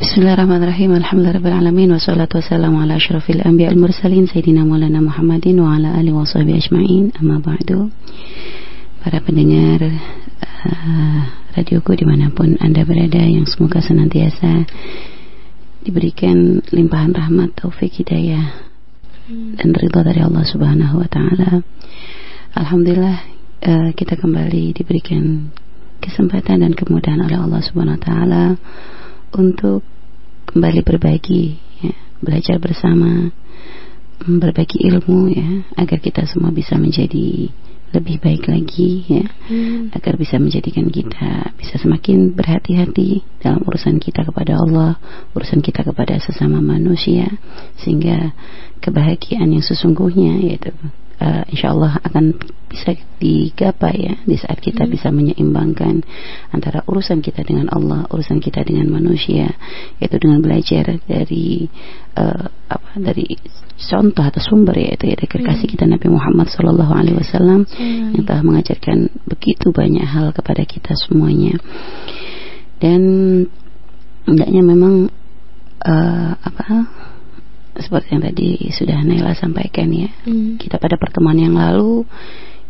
[0.00, 0.96] Bismillahirrahmanirrahim.
[0.96, 7.12] Alhamdulillahirabbil wassalatu wassalamu ala asyrafil anbiya'il mursalin sayyidina Maulana Muhammadin wa ala alihi washabihi ajmain.
[7.20, 7.92] Amma ba'du.
[9.04, 11.20] Para pendengar uh,
[11.52, 14.64] radioku di mana pun Anda berada yang semoga senantiasa
[15.84, 18.56] diberikan limpahan rahmat, taufik, hidayah
[19.28, 21.60] dan ridha dari Allah Subhanahu wa taala.
[22.56, 23.20] Alhamdulillah
[23.68, 25.52] uh, kita kembali diberikan
[26.00, 28.42] kesempatan dan kemudahan oleh Allah Subhanahu wa taala
[29.34, 29.86] untuk
[30.50, 33.30] kembali berbagi, ya, belajar bersama,
[34.22, 35.48] berbagi ilmu ya,
[35.78, 37.50] agar kita semua bisa menjadi
[37.90, 39.90] lebih baik lagi ya hmm.
[39.98, 44.94] agar bisa menjadikan kita bisa semakin berhati-hati dalam urusan kita kepada Allah
[45.34, 47.26] urusan kita kepada sesama manusia
[47.82, 48.30] sehingga
[48.78, 50.70] kebahagiaan yang sesungguhnya yaitu
[51.20, 52.34] uh, insya Allah akan
[52.70, 54.92] bisa digapai ya di saat kita hmm.
[54.94, 56.06] bisa menyeimbangkan
[56.54, 59.52] antara urusan kita dengan Allah, urusan kita dengan manusia,
[59.98, 61.66] yaitu dengan belajar dari
[62.14, 63.26] uh, apa dari
[63.80, 65.74] contoh atau sumber yaitu ya dari kekasih hmm.
[65.76, 68.16] kita Nabi Muhammad Sallallahu Alaihi Wasallam hmm.
[68.16, 71.56] yang telah mengajarkan begitu banyak hal kepada kita semuanya
[72.78, 73.00] dan
[74.28, 75.08] hendaknya memang
[75.84, 76.86] uh, apa
[77.82, 80.08] seperti yang tadi sudah Naila sampaikan ya.
[80.24, 80.56] Hmm.
[80.56, 82.04] Kita pada pertemuan yang lalu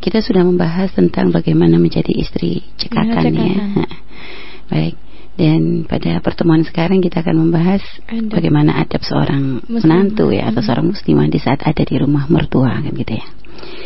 [0.01, 3.45] kita sudah membahas tentang bagaimana menjadi istri cekatan ya.
[3.45, 3.87] ya.
[4.73, 4.95] Baik.
[5.41, 7.81] Dan pada pertemuan sekarang kita akan membahas
[8.29, 9.89] bagaimana adab seorang Muslim.
[9.89, 10.69] menantu ya atau hmm.
[10.69, 13.27] seorang muslimah di saat ada di rumah mertua kan gitu ya.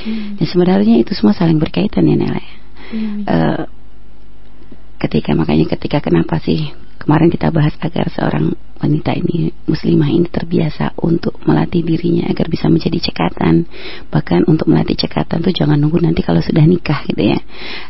[0.02, 0.34] Hmm.
[0.38, 2.56] Dan sebenarnya itu semua saling berkaitan ya Nela ya.
[2.90, 3.18] Hmm.
[3.22, 3.62] Uh,
[4.98, 10.92] ketika makanya ketika kenapa sih kemarin kita bahas agar seorang wanita ini muslimah ini terbiasa
[11.00, 13.64] untuk melatih dirinya agar bisa menjadi cekatan
[14.12, 17.40] bahkan untuk melatih cekatan tuh jangan nunggu nanti kalau sudah nikah gitu ya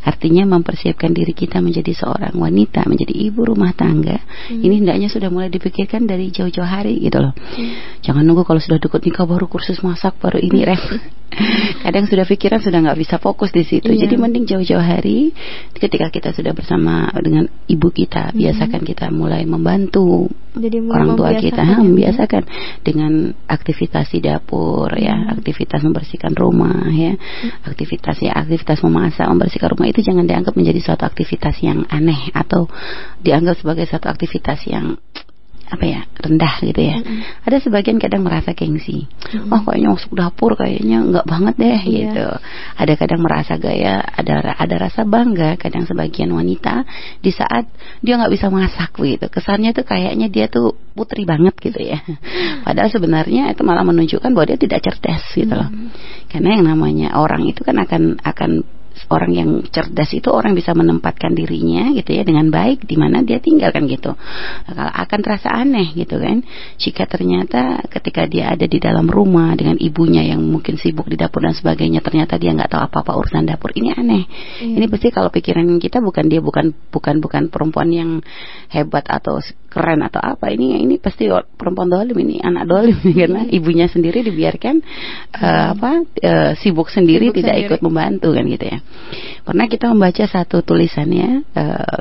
[0.07, 4.63] artinya mempersiapkan diri kita menjadi seorang wanita menjadi ibu rumah tangga hmm.
[4.63, 8.07] ini hendaknya sudah mulai dipikirkan dari jauh-jauh hari gitu loh hmm.
[8.07, 10.79] jangan nunggu kalau sudah deket nikah baru kursus masak baru ini rem
[11.85, 14.07] kadang sudah pikiran sudah nggak bisa fokus di situ iya.
[14.07, 15.35] jadi mending jauh-jauh hari
[15.75, 18.39] ketika kita sudah bersama dengan ibu kita hmm.
[18.39, 22.43] biasakan kita mulai membantu jadi orang tua kita ha, membiasakan
[22.85, 25.25] dengan aktivitas di dapur ya, hmm.
[25.25, 27.69] ya aktivitas membersihkan rumah ya hmm.
[27.69, 32.69] aktivitas ya aktivitas memasak membersihkan rumah itu jangan dianggap menjadi suatu aktivitas yang aneh atau
[33.21, 35.01] dianggap sebagai suatu aktivitas yang
[35.75, 36.97] apa ya rendah gitu ya.
[37.03, 37.47] Mm-hmm.
[37.51, 39.05] Ada sebagian kadang merasa gengsi.
[39.05, 39.51] Mm-hmm.
[39.53, 41.91] Oh kayaknya masuk dapur kayaknya nggak banget deh yeah.
[41.91, 42.27] gitu.
[42.79, 46.87] Ada kadang merasa gaya, ada ada rasa bangga kadang sebagian wanita
[47.21, 47.69] di saat
[48.01, 49.27] dia nggak bisa masak gitu.
[49.29, 51.99] Kesannya tuh kayaknya dia tuh putri banget gitu ya.
[52.67, 55.69] Padahal sebenarnya itu malah menunjukkan bahwa dia tidak cerdas gitu loh.
[55.69, 55.89] Mm-hmm.
[56.31, 58.51] Karena yang namanya orang itu kan akan akan
[59.11, 63.43] orang yang cerdas itu orang bisa menempatkan dirinya gitu ya dengan baik di mana dia
[63.43, 64.15] tinggal kan gitu
[64.75, 66.43] akan terasa aneh gitu kan.
[66.79, 71.43] Jika ternyata ketika dia ada di dalam rumah dengan ibunya yang mungkin sibuk di dapur
[71.43, 74.25] dan sebagainya ternyata dia nggak tahu apa apa urusan dapur ini aneh.
[74.63, 74.77] Iya.
[74.79, 78.11] ini pasti kalau pikiran kita bukan dia bukan bukan bukan perempuan yang
[78.71, 79.43] hebat atau
[79.75, 84.79] keren atau apa ini ini pasti perempuan dolim ini anak dolim karena ibunya sendiri dibiarkan
[85.35, 87.67] uh, apa uh, sibuk sendiri sibuk tidak sendiri.
[87.75, 88.79] ikut membantu kan gitu ya
[89.43, 91.99] pernah kita membaca satu tulisannya uh,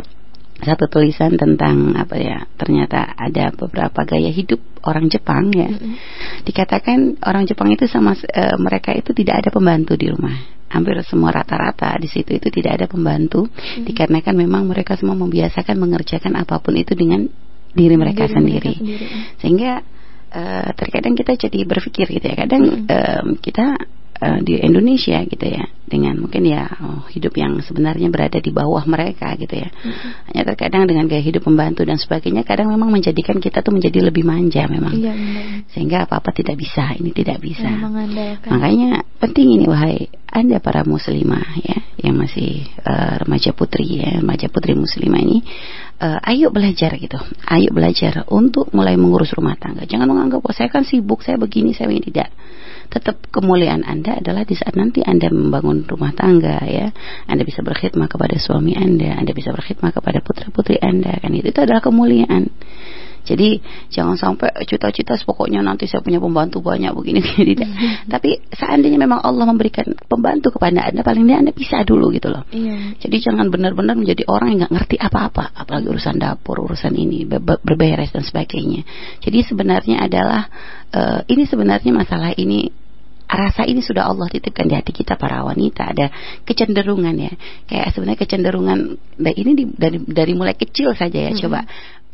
[0.63, 5.93] satu tulisan tentang apa ya ternyata ada beberapa gaya hidup orang Jepang ya mm -hmm.
[6.45, 11.29] dikatakan orang Jepang itu sama uh, mereka itu tidak ada pembantu di rumah hampir semua
[11.29, 13.85] rata-rata di situ itu tidak ada pembantu hmm.
[13.85, 17.29] dikarenakan memang mereka semua membiasakan mengerjakan apa pun itu dengan
[17.73, 18.73] diri mereka diri sendiri.
[18.73, 19.05] Mereka sendiri.
[19.41, 19.71] Sehingga
[20.33, 22.85] uh, terkadang kita jadi berpikir gitu ya, kadang hmm.
[22.89, 23.77] um, kita
[24.23, 28.81] uh, di Indonesia gitu ya dengan mungkin ya oh, hidup yang sebenarnya berada di bawah
[28.87, 30.31] mereka gitu ya hmm.
[30.31, 34.23] hanya terkadang dengan gaya hidup pembantu dan sebagainya kadang memang menjadikan kita tuh menjadi lebih
[34.25, 35.13] manja memang iya,
[35.69, 37.67] sehingga apa apa tidak bisa ini tidak bisa
[38.47, 44.49] makanya penting ini wahai anda para muslimah ya yang masih uh, remaja putri ya remaja
[44.49, 45.45] putri muslimah ini
[46.03, 47.15] uh, ayo belajar gitu.
[47.47, 49.87] Ayo belajar untuk mulai mengurus rumah tangga.
[49.87, 52.11] Jangan menganggap oh saya kan sibuk saya begini saya begini.
[52.11, 52.29] Tidak.
[52.91, 56.91] Tetap kemuliaan Anda adalah di saat nanti Anda membangun rumah tangga ya.
[57.25, 61.59] Anda bisa berkhidmat kepada suami Anda, Anda bisa berkhidmat kepada putra-putri Anda kan itu, itu
[61.63, 62.51] adalah kemuliaan.
[63.23, 67.67] Jadi jangan sampai cita-cita pokoknya nanti saya punya pembantu banyak begini tidak.
[67.67, 68.11] Mm-hmm.
[68.11, 72.43] Tapi seandainya memang Allah memberikan pembantu kepada Anda paling tidak Anda bisa dulu gitu loh.
[72.51, 72.99] Iya.
[72.99, 78.11] Jadi jangan benar-benar menjadi orang yang nggak ngerti apa-apa, apalagi urusan dapur, urusan ini berberes
[78.11, 78.83] dan sebagainya.
[79.23, 80.47] Jadi sebenarnya adalah
[80.91, 82.83] uh, ini sebenarnya masalah ini
[83.33, 86.13] rasa ini sudah Allah titipkan di hati kita para wanita ada
[86.45, 87.33] kecenderungan ya
[87.65, 88.79] kayak sebenarnya kecenderungan
[89.19, 91.41] nah ini di, dari dari mulai kecil saja ya hmm.
[91.41, 91.65] coba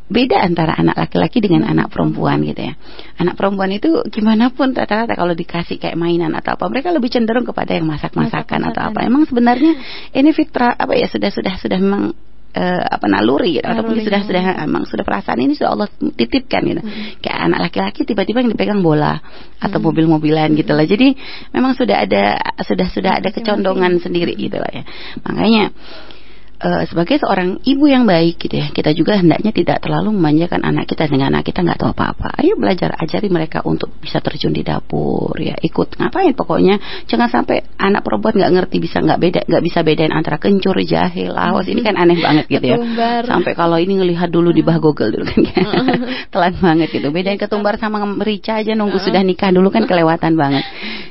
[0.10, 2.74] beda antara anak laki-laki dengan anak perempuan gitu ya.
[3.22, 7.46] Anak perempuan itu gimana pun rata-rata kalau dikasih kayak mainan atau apa mereka lebih cenderung
[7.46, 9.06] kepada yang masak-masakan atau apa.
[9.06, 9.78] Emang sebenarnya
[10.18, 12.04] ini fitrah apa ya sudah sudah sudah memang
[12.58, 16.82] uh, apa naluri gitu ataupun sudah sudah emang sudah perasaan ini sudah Allah titipkan gitu.
[16.82, 17.22] Hmm.
[17.22, 19.22] Kayak anak laki-laki tiba-tiba yang dipegang bola
[19.62, 19.86] atau hmm.
[19.86, 20.86] mobil-mobilan gitu lah.
[20.90, 21.14] Jadi
[21.54, 24.84] memang sudah ada sudah sudah ada kecondongan sendiri gitu lah ya.
[25.22, 25.70] Makanya
[26.60, 30.86] uh, sebagai seorang ibu yang baik gitu ya, kita juga hendaknya tidak terlalu memanjakan anak
[30.86, 31.08] kita.
[31.10, 32.38] Dengan anak kita nggak tahu apa-apa.
[32.44, 36.36] Ayo belajar ajari mereka untuk bisa terjun di dapur ya, ikut ngapain?
[36.36, 36.78] Pokoknya
[37.08, 41.32] jangan sampai anak perempuan nggak ngerti bisa nggak beda nggak bisa bedain antara kencur, jahe,
[41.32, 41.66] laos.
[41.66, 42.78] Ini kan aneh banget gitu ya.
[43.26, 45.42] Sampai kalau ini ngelihat dulu di bah Google dulu kan
[46.34, 47.10] telan banget gitu.
[47.10, 50.64] Bedain ketumbar sama merica aja nunggu sudah nikah dulu kan kelewatan banget.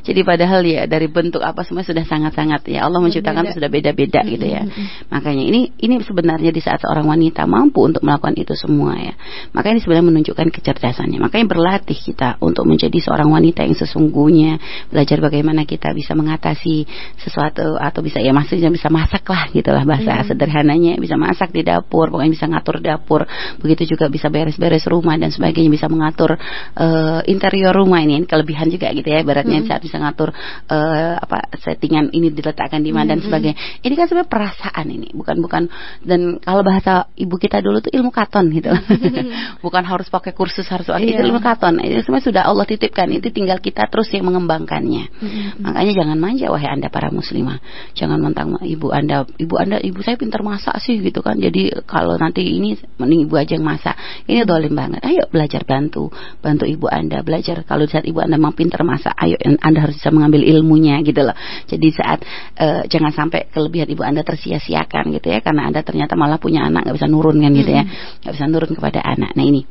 [0.04, 2.86] Jadi padahal ya dari bentuk apa semua sudah sangat-sangat ya.
[2.86, 4.64] Allah menciptakan sudah beda-beda gitu ya.
[5.12, 5.46] Makanya sebenarnya.
[5.46, 9.14] Ini ini sebenarnya di saat seorang wanita mampu untuk melakukan itu semua ya.
[9.54, 11.18] Maka ini sebenarnya menunjukkan kecerdasannya.
[11.22, 14.58] Makanya berlatih kita untuk menjadi seorang wanita yang sesungguhnya,
[14.90, 16.86] belajar bagaimana kita bisa mengatasi
[17.22, 20.26] sesuatu atau bisa ya maksudnya bisa masak lah gitulah bahasa hmm.
[20.34, 23.22] sederhananya, bisa masak di dapur, pokoknya bisa ngatur dapur.
[23.62, 26.34] Begitu juga bisa beres-beres rumah dan sebagainya, bisa mengatur
[26.78, 29.22] uh, interior rumah ini, ini kelebihan juga gitu ya.
[29.22, 29.68] Beratnya hmm.
[29.68, 30.32] saat bisa ngatur
[30.70, 33.12] uh, apa settingan ini diletakkan di mana hmm.
[33.14, 33.56] dan sebagainya.
[33.84, 35.68] Ini kan sebenarnya perasaan ini, bukan bukan
[36.00, 38.70] dan kalau bahasa ibu kita dulu tuh ilmu katon gitu.
[39.64, 41.18] Bukan harus pakai kursus harus pakai iya.
[41.18, 41.82] itu ilmu katon.
[41.82, 43.10] Itu semua sudah Allah titipkan.
[43.10, 45.10] Itu tinggal kita terus yang mengembangkannya.
[45.60, 47.58] Makanya jangan manja wahai anda para muslimah.
[47.98, 51.36] Jangan mentang ibu anda ibu anda ibu saya pintar masak sih gitu kan.
[51.42, 53.98] Jadi kalau nanti ini mending ibu aja yang masak.
[54.30, 55.02] Ini dolim banget.
[55.02, 57.20] Ayo belajar bantu bantu ibu anda.
[57.26, 57.66] Belajar.
[57.66, 61.34] Kalau saat ibu anda memang pintar masak ayo anda harus bisa mengambil ilmunya gitu loh.
[61.66, 62.22] Jadi saat
[62.62, 66.86] uh, jangan sampai kelebihan ibu anda tersia-siakan gitu ya karena anda ternyata malah punya anak
[66.86, 67.84] nggak bisa nurun kan gitu ya
[68.22, 69.66] nggak bisa nurun kepada anak nah ini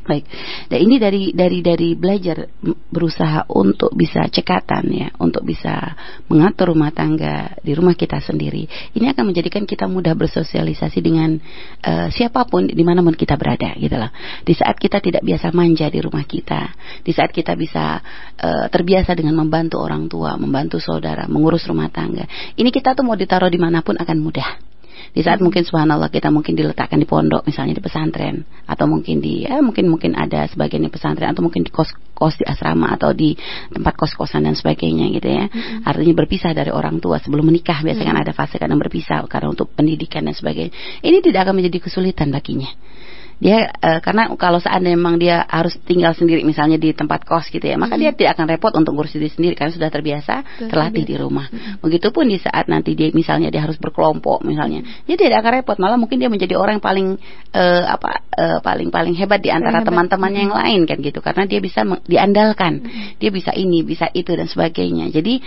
[0.00, 0.24] Baik.
[0.66, 2.48] Dan ini dari dari dari belajar
[2.88, 5.92] berusaha untuk bisa cekatan ya, untuk bisa
[6.26, 8.64] mengatur rumah tangga di rumah kita sendiri.
[8.96, 11.36] Ini akan menjadikan kita mudah bersosialisasi dengan
[11.84, 14.08] uh, siapa pun di mana pun kita berada, gitu lah.
[14.40, 16.72] Di saat kita tidak biasa manja di rumah kita,
[17.04, 18.00] di saat kita bisa
[18.40, 22.24] uh, terbiasa dengan membantu orang tua, membantu saudara, mengurus rumah tangga.
[22.56, 24.69] Ini kita tuh mau ditaruh di mana pun akan mudah
[25.10, 29.46] di saat mungkin subhanallah kita mungkin diletakkan di pondok misalnya di pesantren atau mungkin di
[29.46, 33.10] ya mungkin mungkin ada sebagian di pesantren atau mungkin di kos kos di asrama atau
[33.10, 33.34] di
[33.74, 35.88] tempat kos kosan dan sebagainya gitu ya mm-hmm.
[35.88, 38.22] artinya berpisah dari orang tua sebelum menikah biasanya mm-hmm.
[38.22, 40.70] kan ada fase kadang berpisah karena untuk pendidikan dan sebagainya
[41.02, 42.70] ini tidak akan menjadi kesulitan baginya
[43.40, 47.64] dia uh, karena kalau seandainya memang dia harus tinggal sendiri misalnya di tempat kos gitu
[47.64, 48.02] ya maka hmm.
[48.04, 50.34] dia tidak akan repot untuk ngurus diri sendiri karena sudah terbiasa
[50.68, 51.48] terlatih di rumah.
[51.48, 51.80] Hmm.
[51.80, 55.76] begitupun di saat nanti dia misalnya dia harus berkelompok misalnya dia tidak akan repot.
[55.80, 57.08] Malah mungkin dia menjadi orang yang paling
[57.56, 61.24] uh, apa uh, paling paling hebat di antara teman-temannya yang lain kan gitu.
[61.24, 62.84] Karena dia bisa diandalkan.
[62.84, 63.16] Hmm.
[63.16, 65.08] dia bisa ini bisa itu dan sebagainya.
[65.08, 65.40] Jadi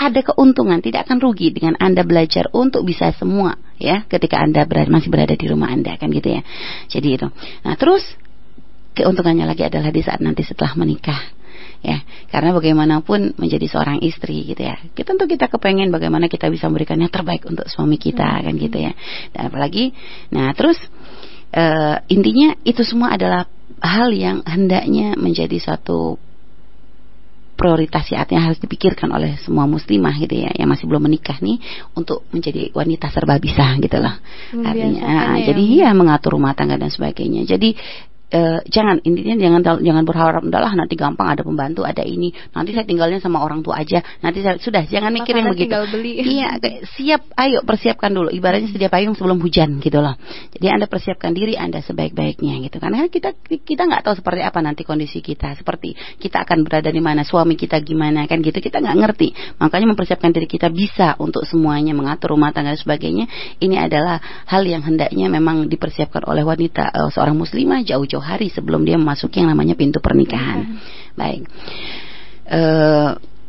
[0.00, 4.88] ada keuntungan, tidak akan rugi dengan Anda belajar untuk bisa semua ya ketika Anda berada,
[4.88, 6.42] masih berada di rumah Anda kan gitu ya.
[6.88, 7.28] Jadi itu.
[7.68, 8.00] Nah, terus
[8.96, 11.20] keuntungannya lagi adalah di saat nanti setelah menikah
[11.80, 16.68] ya karena bagaimanapun menjadi seorang istri gitu ya kita tentu kita kepengen bagaimana kita bisa
[16.68, 18.42] memberikan yang terbaik untuk suami kita hmm.
[18.44, 18.92] kan gitu ya
[19.32, 19.96] dan apalagi
[20.28, 20.76] nah terus
[21.56, 23.48] uh, intinya itu semua adalah
[23.80, 26.20] hal yang hendaknya menjadi suatu
[27.60, 31.60] prioritas ya artinya harus dipikirkan oleh semua muslimah gitu ya yang masih belum menikah nih
[31.92, 34.16] untuk menjadi wanita serba bisa gitu loh
[34.64, 35.52] artinya ya.
[35.52, 37.76] jadi ya mengatur rumah tangga dan sebagainya jadi
[38.30, 42.30] Uh, jangan intinya jangan jangan berharap udahlah nanti gampang ada pembantu ada ini.
[42.54, 44.00] Nanti saya tinggalnya sama orang tua aja.
[44.22, 45.74] Nanti saya sudah jangan mikir yang begitu.
[45.90, 46.22] beli.
[46.38, 46.54] iya
[46.94, 48.30] siap ayo persiapkan dulu.
[48.30, 50.14] Ibaratnya sedia payung sebelum hujan gitu loh
[50.50, 52.76] jadi anda persiapkan diri anda sebaik-baiknya gitu.
[52.82, 55.54] Karena kita kita nggak tahu seperti apa nanti kondisi kita.
[55.56, 58.58] Seperti kita akan berada di mana suami kita gimana kan gitu.
[58.58, 59.28] Kita nggak ngerti.
[59.62, 63.24] Makanya mempersiapkan diri kita bisa untuk semuanya mengatur rumah tangga dan sebagainya.
[63.58, 68.52] Ini adalah hal yang hendaknya memang dipersiapkan oleh wanita uh, seorang muslimah jauh-jauh jauh hari
[68.52, 70.76] sebelum dia memasuki yang namanya pintu pernikahan.
[71.16, 71.48] Baik.
[72.44, 72.60] E,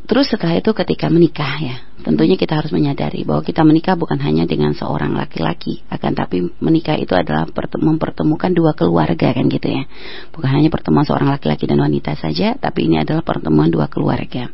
[0.08, 1.75] terus setelah itu ketika menikah ya,
[2.08, 6.96] tentunya kita harus menyadari bahwa kita menikah bukan hanya dengan seorang laki-laki, akan tapi menikah
[6.96, 9.84] itu adalah mempertemukan dua keluarga kan gitu ya.
[10.32, 14.48] Bukan hanya pertemuan seorang laki-laki dan wanita saja, tapi ini adalah pertemuan dua keluarga.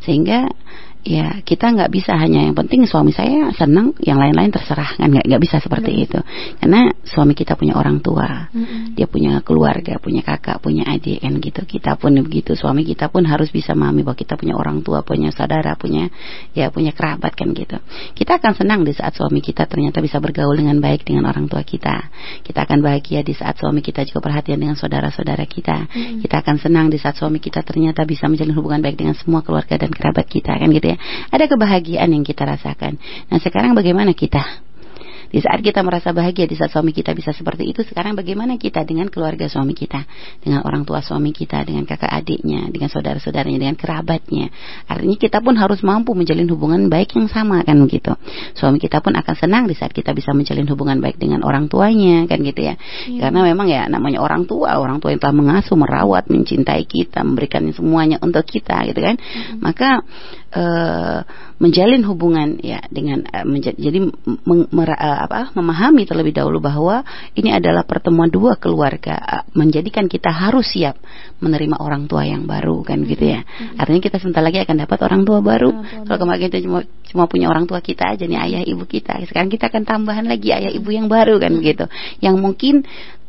[0.00, 0.48] Sehingga
[1.00, 5.08] ya kita nggak bisa hanya yang penting suami saya senang yang lain-lain terserah kan?
[5.08, 6.04] Nggak nggak bisa seperti Benar.
[6.04, 6.18] itu.
[6.60, 9.00] Karena suami kita punya orang tua mm-hmm.
[9.00, 11.40] dia punya keluarga punya kakak punya adik kan?
[11.40, 11.60] Gitu.
[11.64, 15.32] Kita pun begitu suami kita pun harus bisa memahami bahwa kita punya orang tua punya
[15.32, 16.12] saudara punya
[16.52, 17.56] ya punya kerabat kan?
[17.56, 17.80] Gitu.
[18.12, 21.64] Kita akan senang di saat suami kita ternyata bisa bergaul dengan baik dengan orang tua
[21.64, 22.12] kita.
[22.44, 25.88] Kita akan bahagia di saat suami kita juga perhatian dengan saudara-saudara kita.
[25.90, 26.20] Mm-hmm.
[26.28, 29.80] kita akan senang di saat suami kita ternyata bisa menjalin hubungan baik dengan semua keluarga
[29.80, 30.68] dan kerabat kita kan?
[30.68, 30.96] Gitu ya
[31.30, 32.98] ada kebahagiaan yang kita rasakan.
[33.30, 34.70] Nah sekarang bagaimana kita?
[35.30, 38.82] Di saat kita merasa bahagia, di saat suami kita bisa seperti itu, sekarang bagaimana kita
[38.82, 40.02] dengan keluarga suami kita,
[40.42, 44.50] dengan orang tua suami kita, dengan kakak adiknya, dengan saudara-saudaranya, dengan kerabatnya.
[44.90, 48.10] Artinya kita pun harus mampu menjalin hubungan baik yang sama kan begitu.
[48.58, 52.26] Suami kita pun akan senang di saat kita bisa menjalin hubungan baik dengan orang tuanya
[52.26, 52.74] kan gitu ya.
[53.06, 53.30] ya.
[53.30, 57.70] Karena memang ya namanya orang tua, orang tua yang telah mengasuh, merawat, mencintai kita, memberikan
[57.70, 59.14] semuanya untuk kita gitu kan.
[59.14, 59.62] Hmm.
[59.62, 60.02] Maka
[60.54, 61.22] uh,
[61.60, 63.98] menjalin hubungan ya dengan uh, jadi
[64.46, 67.06] meng, mer, uh, apa memahami terlebih dahulu bahwa
[67.38, 70.98] ini adalah pertemuan dua keluarga uh, menjadikan kita harus siap
[71.40, 73.40] menerima orang tua yang baru kan gitu ya.
[73.42, 73.80] Mm-hmm.
[73.80, 75.70] Artinya kita sebentar lagi akan dapat orang tua baru.
[76.04, 76.80] Kalau kemarin kita cuma
[77.10, 79.22] cuma punya orang tua kita aja nih ayah ibu kita.
[79.26, 81.88] Sekarang kita akan tambahan lagi ayah ibu yang baru kan begitu.
[82.20, 82.74] Yang mungkin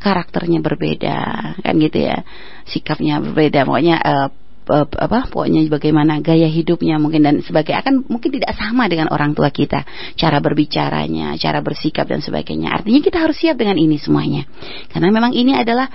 [0.02, 1.18] karakternya berbeda
[1.62, 2.26] kan gitu ya.
[2.68, 3.64] Sikapnya berbeda.
[3.64, 4.28] Pokoknya uh,
[4.72, 9.52] apa pokoknya bagaimana gaya hidupnya mungkin dan sebagai akan mungkin tidak sama dengan orang tua
[9.52, 9.84] kita.
[10.16, 12.72] Cara berbicaranya cara bersikap dan sebagainya.
[12.72, 14.48] Artinya kita harus siap dengan ini semuanya.
[14.88, 15.92] Karena memang ini adalah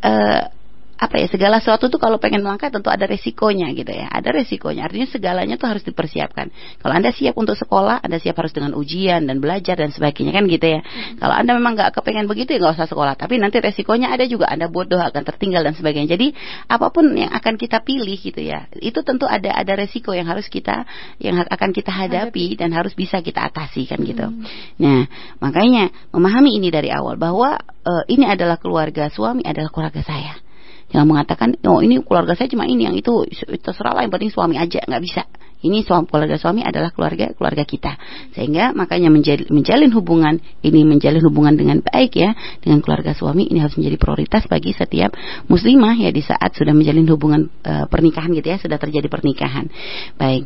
[0.00, 0.63] uh,
[1.04, 4.08] apa ya segala sesuatu tuh kalau pengen melangkah tentu ada resikonya gitu ya.
[4.08, 4.88] Ada resikonya.
[4.88, 6.48] Artinya segalanya tuh harus dipersiapkan.
[6.80, 10.44] Kalau anda siap untuk sekolah anda siap harus dengan ujian dan belajar dan sebagainya kan
[10.48, 10.80] gitu ya.
[10.84, 11.16] Hmm.
[11.20, 13.14] kalau anda memang nggak kepengen begitu ya nggak usah sekolah.
[13.16, 14.48] Tapi nanti resikonya ada juga.
[14.48, 16.16] Anda bodoh akan tertinggal dan sebagainya.
[16.16, 16.32] Jadi
[16.66, 20.46] apa pun yang akan kita pilih gitu ya itu tentu ada ada resiko yang harus
[20.48, 20.84] kita
[21.20, 24.26] yang akan kita hadapi dan harus bisa kita atasi kan gitu.
[24.28, 24.44] Hmm.
[24.80, 25.02] nah
[25.40, 30.43] makanya memahami ini dari awal bahwa uh, ini adalah keluarga suami adalah keluarga saya
[30.92, 33.24] yang mengatakan oh ini keluarga saya cuma ini yang itu
[33.62, 35.24] terserah lah yang penting suami aja nggak bisa.
[35.64, 37.96] Ini suami keluarga suami adalah keluarga keluarga kita.
[38.36, 43.64] Sehingga makanya menjalin, menjalin hubungan ini menjalin hubungan dengan baik ya dengan keluarga suami ini
[43.64, 45.16] harus menjadi prioritas bagi setiap
[45.48, 49.72] muslimah ya di saat sudah menjalin hubungan e, pernikahan gitu ya sudah terjadi pernikahan.
[50.20, 50.44] Baik.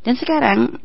[0.00, 0.80] Dan sekarang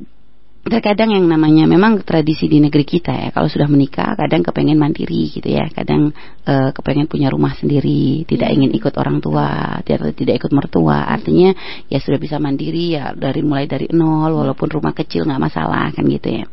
[0.64, 5.28] terkadang yang namanya memang tradisi di negeri kita ya kalau sudah menikah kadang kepengen mandiri
[5.28, 6.16] gitu ya kadang
[6.48, 11.04] uh, kepengen punya rumah sendiri tidak ingin ikut orang tua tidak tidak ikut mertua.
[11.04, 11.52] Artinya
[11.92, 16.08] ya sudah bisa mandiri ya dari mulai dari nol walaupun rumah kecil nggak masalah kan
[16.08, 16.46] gitu ya.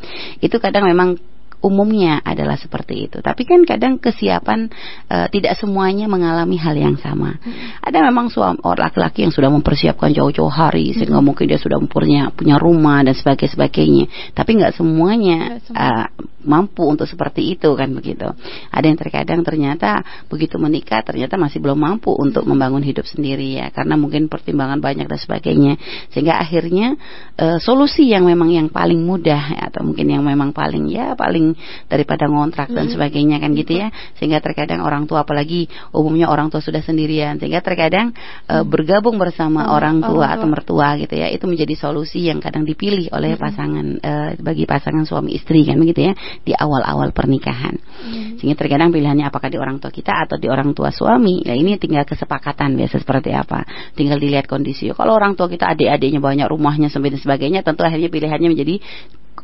[0.42, 1.29] Itu kadang memang
[1.60, 3.18] umumnya adalah seperti itu.
[3.20, 4.68] Tapi kan kadang kesiapan
[5.08, 7.36] uh, tidak semuanya mengalami hal yang sama.
[7.40, 7.80] Hmm.
[7.84, 11.26] Ada memang suami orang laki-laki yang sudah mempersiapkan jauh-jauh hari sehingga hmm.
[11.26, 14.04] mungkin dia sudah punya punya rumah dan sebagainya sebagainya.
[14.32, 16.06] Tapi nggak semuanya uh,
[16.40, 18.24] mampu untuk seperti itu kan begitu.
[18.72, 20.00] Ada yang terkadang ternyata
[20.32, 22.50] begitu menikah ternyata masih belum mampu untuk hmm.
[22.56, 25.76] membangun hidup sendiri ya karena mungkin pertimbangan banyak dan sebagainya.
[26.10, 26.96] Sehingga akhirnya
[27.36, 31.49] uh, solusi yang memang yang paling mudah ya, atau mungkin yang memang paling ya paling
[31.86, 32.94] daripada ngontrak dan hmm.
[32.96, 33.92] sebagainya kan gitu ya.
[34.16, 38.16] Sehingga terkadang orang tua apalagi umumnya orang tua sudah sendirian sehingga terkadang
[38.48, 39.76] uh, bergabung bersama hmm.
[39.76, 43.42] orang tua atau mertua gitu ya itu menjadi solusi yang kadang dipilih oleh hmm.
[43.42, 47.76] pasangan uh, bagi pasangan suami istri kan begitu ya di awal-awal pernikahan.
[48.40, 51.76] Sehingga terkadang pilihannya apakah di orang tua kita atau di orang tua suami ya ini
[51.76, 53.66] tinggal kesepakatan biasa seperti apa.
[53.92, 54.88] Tinggal dilihat kondisi.
[54.90, 58.78] Kalau orang tua kita adik-adiknya banyak rumahnya dan sebagainya tentu akhirnya pilihannya menjadi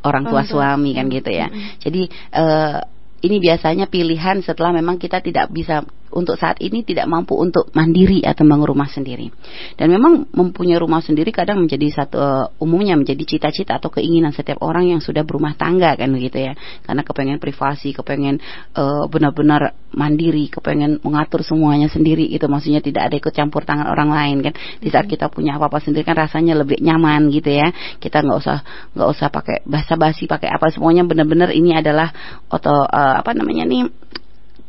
[0.05, 0.51] orang tua, tua.
[0.51, 1.51] suami kan gitu ya.
[1.51, 1.71] Mm -hmm.
[1.83, 2.03] Jadi
[2.37, 2.79] uh,
[3.25, 5.83] ini biasanya pilihan setelah memang kita tidak bisa
[6.17, 9.29] untuk saat ini tidak mampu untuk mandiri atau bangun rumah sendiri.
[9.77, 14.65] Dan memang mempunyai rumah sendiri kadang menjadi satu uh, umumnya menjadi cita-cita atau keinginan setiap
[14.65, 16.57] orang yang sudah berumah tangga kan begitu ya.
[16.89, 18.41] Karena kepengen privasi, kepengen
[18.73, 24.09] uh, benar-benar mandiri, kepengen mengatur semuanya sendiri itu maksudnya tidak ada ikut campur tangan orang
[24.09, 24.55] lain kan.
[24.81, 27.69] Di saat kita punya apa-apa sendiri kan rasanya lebih nyaman gitu ya.
[28.01, 28.59] Kita nggak usah
[28.97, 32.09] nggak usah pakai basa-basi, pakai apa semuanya benar-benar ini adalah
[32.49, 33.85] atau uh, apa namanya nih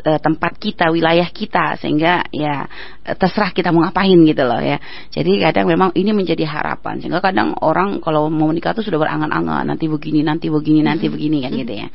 [0.07, 2.63] uh, tempat kita, wilayah kita sehingga ya
[3.03, 4.79] terserah kita mau ngapain gitu loh ya.
[5.11, 9.67] Jadi kadang memang ini menjadi harapan sehingga kadang orang kalau mau menikah tuh sudah berangan-angan
[9.67, 11.87] nanti begini, nanti begini, nanti begini kan gitu ya.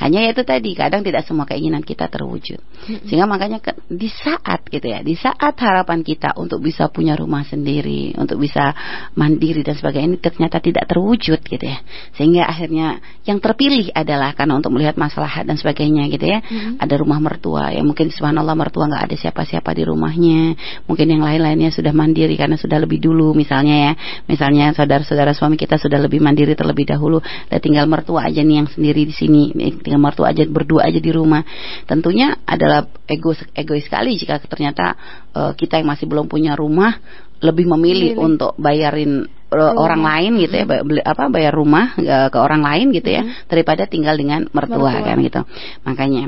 [0.00, 2.60] Hanya itu tadi kadang tidak semua keinginan kita terwujud.
[3.08, 8.16] Sehingga makanya di saat gitu ya, di saat harapan kita untuk bisa punya rumah sendiri,
[8.16, 8.72] untuk bisa
[9.16, 11.78] mandiri dan sebagainya ini ternyata tidak terwujud gitu ya.
[12.16, 16.38] Sehingga akhirnya yang terpilih adalah karena untuk melihat masalah dan sebagainya gitu ya.
[16.80, 17.74] Ada rumah mertua mertua.
[17.74, 20.54] Ya mungkin subhanallah mertua nggak ada siapa-siapa di rumahnya.
[20.86, 23.92] Mungkin yang lain-lainnya sudah mandiri karena sudah lebih dulu misalnya ya.
[24.30, 27.18] Misalnya saudara-saudara suami kita sudah lebih mandiri terlebih dahulu.
[27.50, 29.50] Dan tinggal mertua aja nih yang sendiri di sini.
[29.82, 31.42] Tinggal mertua aja berdua aja di rumah.
[31.90, 34.94] Tentunya adalah ego egois sekali jika ternyata
[35.34, 36.94] uh, kita yang masih belum punya rumah
[37.40, 38.26] lebih memilih Milih.
[38.36, 40.64] untuk bayarin uh, orang lain gitu ya.
[40.68, 41.96] Beli apa bayar rumah
[42.30, 43.48] ke orang lain gitu ya hmm.
[43.48, 45.08] daripada tinggal dengan mertua, mertua.
[45.08, 45.40] kan gitu.
[45.88, 46.22] Makanya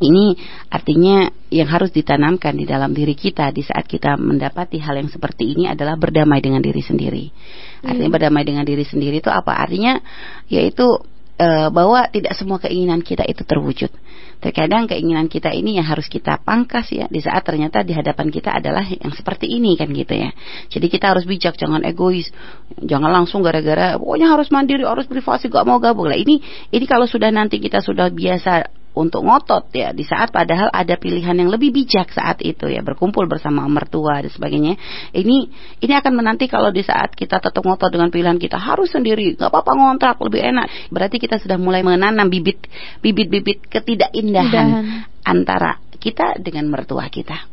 [0.00, 0.32] ini
[0.72, 5.52] artinya yang harus ditanamkan di dalam diri kita di saat kita mendapati hal yang seperti
[5.52, 7.28] ini adalah berdamai dengan diri sendiri.
[7.84, 8.16] Artinya hmm.
[8.16, 9.60] berdamai dengan diri sendiri itu apa?
[9.60, 10.00] Artinya
[10.48, 10.88] yaitu
[11.36, 13.92] e, bahwa tidak semua keinginan kita itu terwujud.
[14.40, 18.56] Terkadang keinginan kita ini yang harus kita pangkas ya di saat ternyata di hadapan kita
[18.56, 20.32] adalah yang seperti ini kan gitu ya.
[20.72, 22.32] Jadi kita harus bijak, jangan egois,
[22.80, 26.16] jangan langsung gara-gara pokoknya harus mandiri, harus privasi, gak mau gabung lah.
[26.16, 26.40] Ini
[26.72, 29.94] ini kalau sudah nanti kita sudah biasa untuk ngotot ya.
[29.94, 32.82] Di saat padahal ada pilihan yang lebih bijak saat itu ya.
[32.82, 34.74] Berkumpul bersama mertua dan sebagainya.
[35.14, 35.36] Ini
[35.82, 39.38] ini akan menanti kalau di saat kita tetap ngotot dengan pilihan kita harus sendiri.
[39.38, 40.90] Nggak apa-apa ngontrak lebih enak.
[40.90, 42.66] Berarti kita sudah mulai menanam bibit
[42.98, 44.84] bibit-bibit ketidakindahan Indahan.
[45.22, 47.46] antara kita dengan mertua kita.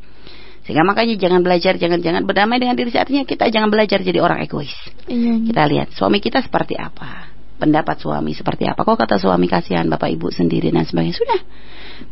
[0.65, 2.91] Sehingga makanya jangan belajar jangan-jangan berdamai dengan diri.
[2.91, 4.74] Artinya kita jangan belajar jadi orang egois.
[5.08, 5.48] Iya, iya.
[5.48, 8.86] kita lihat suami kita seperti apa pendapat suami seperti apa.
[8.86, 11.40] Kok kata suami kasihan bapak ibu sendiri dan sebagainya sudah.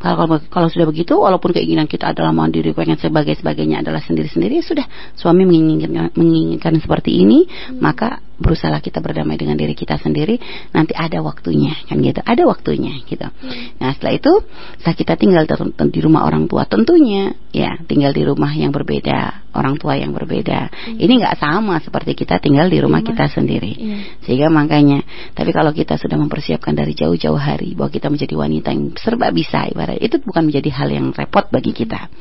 [0.02, 4.66] Kalau, kalau sudah begitu, walaupun keinginan kita adalah mandiri, pengen sebagai sebagainya adalah sendiri-sendiri, ya
[4.66, 4.86] sudah.
[5.14, 7.78] Suami menginginkan, menginginkan seperti ini, hmm.
[7.78, 10.40] maka berusaha kita berdamai dengan diri kita sendiri.
[10.76, 12.20] Nanti ada waktunya, kan gitu.
[12.22, 13.28] Ada waktunya, gitu.
[13.28, 13.80] Hmm.
[13.80, 14.34] Nah setelah itu,
[14.80, 15.44] setelah kita tinggal
[15.90, 20.60] di rumah orang tua, tentunya ya tinggal di rumah yang berbeda, orang tua yang berbeda.
[20.68, 21.00] Hmm.
[21.00, 23.10] Ini nggak sama seperti kita tinggal di rumah, rumah.
[23.16, 23.74] kita sendiri.
[23.76, 24.02] Hmm.
[24.28, 25.02] Sehingga makanya,
[25.32, 29.68] tapi kalau kita sudah mempersiapkan dari jauh-jauh hari bahwa kita menjadi wanita yang serba bisa
[29.72, 32.12] ibarat itu bukan menjadi hal yang repot bagi kita.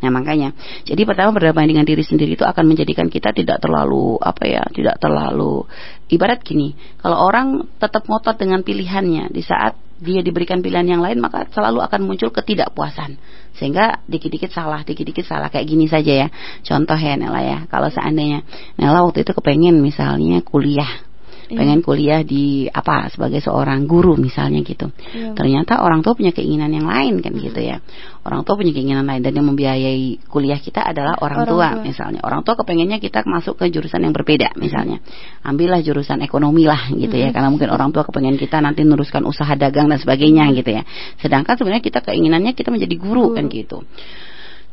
[0.00, 0.54] Nah makanya,
[0.86, 4.96] jadi pertama berdamai dengan diri sendiri itu akan menjadikan kita tidak terlalu apa ya, tidak
[5.02, 5.63] terlalu
[6.10, 6.74] ibarat gini.
[7.00, 11.80] Kalau orang tetap ngotot dengan pilihannya di saat dia diberikan pilihan yang lain maka selalu
[11.84, 13.16] akan muncul ketidakpuasan.
[13.54, 16.28] Sehingga dikit-dikit salah dikit-dikit salah kayak gini saja ya.
[16.66, 18.42] Contoh ya Nela ya kalau seandainya.
[18.76, 21.13] Nela waktu itu kepengen misalnya kuliah
[21.44, 21.60] Iya.
[21.60, 24.88] pengen kuliah di apa sebagai seorang guru misalnya gitu.
[25.12, 25.36] Iya.
[25.36, 27.84] Ternyata orang tua punya keinginan yang lain kan gitu ya.
[28.24, 31.84] Orang tua punya keinginan lain dan yang membiayai kuliah kita adalah orang, orang tua, tua
[31.84, 32.20] misalnya.
[32.24, 35.04] Orang tua kepengennya kita masuk ke jurusan yang berbeda misalnya.
[35.44, 39.52] Ambillah jurusan ekonomi lah gitu ya karena mungkin orang tua kepengen kita nanti meneruskan usaha
[39.52, 40.82] dagang dan sebagainya gitu ya.
[41.20, 43.36] Sedangkan sebenarnya kita keinginannya kita menjadi guru, guru.
[43.36, 43.84] kan gitu.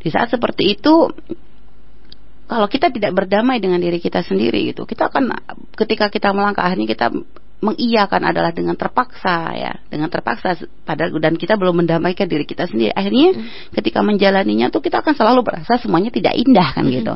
[0.02, 1.12] Di saat seperti itu
[2.52, 5.32] kalau kita tidak berdamai dengan diri kita sendiri gitu kita akan
[5.80, 7.08] ketika kita melangkah akhirnya kita
[7.62, 12.92] mengiyakan adalah dengan terpaksa ya dengan terpaksa pada dan kita belum mendamaikan diri kita sendiri
[12.92, 13.72] akhirnya mm.
[13.80, 16.92] ketika menjalaninya tuh kita akan selalu merasa semuanya tidak indah kan mm.
[16.92, 17.14] gitu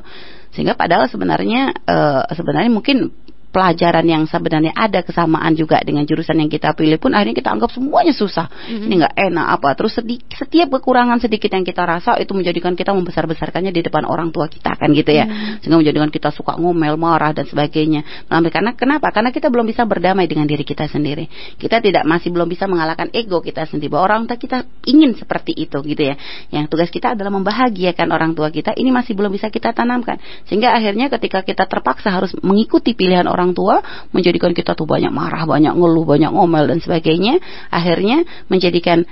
[0.55, 3.11] sehingga padahal sebenarnya uh, sebenarnya mungkin
[3.55, 7.71] pelajaran yang sebenarnya ada kesamaan juga dengan jurusan yang kita pilih pun akhirnya kita anggap
[7.71, 8.51] semuanya susah.
[8.51, 8.83] Mm-hmm.
[8.83, 9.69] ini nggak enak apa?
[9.79, 14.35] Terus sedi- setiap kekurangan sedikit yang kita rasa itu menjadikan kita membesar-besarkannya di depan orang
[14.35, 15.23] tua kita kan gitu ya.
[15.23, 15.63] Mm-hmm.
[15.63, 18.27] sehingga menjadikan kita suka ngomel marah dan sebagainya.
[18.27, 19.07] Nah, karena kenapa?
[19.15, 21.29] Karena kita belum bisa berdamai dengan diri kita sendiri.
[21.55, 23.87] Kita tidak masih belum bisa mengalahkan ego kita sendiri.
[23.93, 26.17] Bahwa orang tua kita ingin seperti itu gitu ya.
[26.49, 28.73] Yang tugas kita adalah membahagiakan orang tua kita.
[28.73, 30.17] Ini masih belum bisa kita tanamkan.
[30.49, 33.75] Sehingga akhirnya ketika kita terpaksa harus mengikuti pilihan orang orang tua
[34.09, 37.37] menjadikan kita tuh banyak marah, banyak ngeluh, banyak ngomel dan sebagainya.
[37.69, 39.05] Akhirnya menjadikan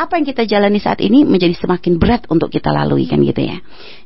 [0.00, 3.60] apa yang kita jalani saat ini menjadi semakin berat untuk kita lalui kan gitu ya.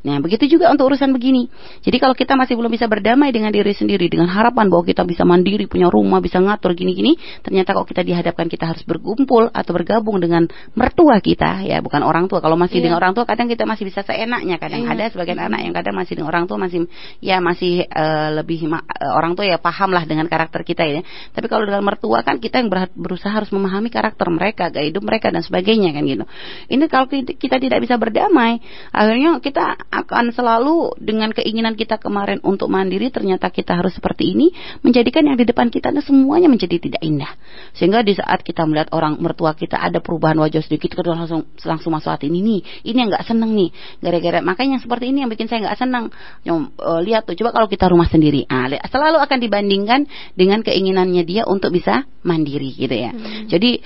[0.05, 1.47] Nah, begitu juga untuk urusan begini.
[1.81, 5.23] Jadi kalau kita masih belum bisa berdamai dengan diri sendiri dengan harapan bahwa kita bisa
[5.23, 10.19] mandiri, punya rumah, bisa ngatur gini-gini, ternyata kalau kita dihadapkan kita harus berkumpul atau bergabung
[10.19, 12.43] dengan mertua kita, ya bukan orang tua.
[12.43, 12.91] Kalau masih yeah.
[12.91, 14.93] dengan orang tua kadang kita masih bisa seenaknya, kadang yeah.
[14.99, 16.91] ada sebagian anak yang kadang masih dengan orang tua masih
[17.23, 18.83] ya masih uh, lebih uh,
[19.15, 21.01] orang tua ya paham lah dengan karakter kita ya.
[21.33, 25.33] Tapi kalau dengan mertua kan kita yang berusaha harus memahami karakter mereka, gaya hidup mereka
[25.33, 26.25] dan sebagainya kan gitu.
[26.71, 28.63] Ini kalau kita tidak bisa berdamai,
[28.95, 34.55] akhirnya kita akan selalu dengan keinginan kita kemarin untuk mandiri ternyata kita harus seperti ini
[34.81, 37.33] menjadikan yang di depan kita semuanya menjadi tidak indah.
[37.75, 41.91] Sehingga di saat kita melihat orang mertua kita ada perubahan wajah sedikit kita langsung langsung
[41.93, 43.71] masuk hati ini nih ini yang nggak seneng nih.
[43.99, 46.05] Gara-gara makanya yang seperti ini yang bikin saya nggak senang.
[46.45, 48.47] Nyom, uh, lihat tuh coba kalau kita rumah sendiri.
[48.47, 50.01] Ah, selalu akan dibandingkan
[50.37, 53.11] dengan keinginannya dia untuk bisa mandiri gitu ya.
[53.15, 53.47] Hmm.
[53.51, 53.81] jadi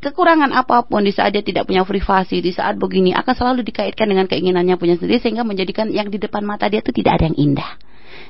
[0.00, 4.06] kekurangan apa pun di saat dia tidak punya privasi di saat begini akan selalu dikaitkan
[4.06, 7.36] dengan keinginannya punya sendiri sehingga menjadikan yang di depan mata dia itu tidak ada yang
[7.36, 7.70] indah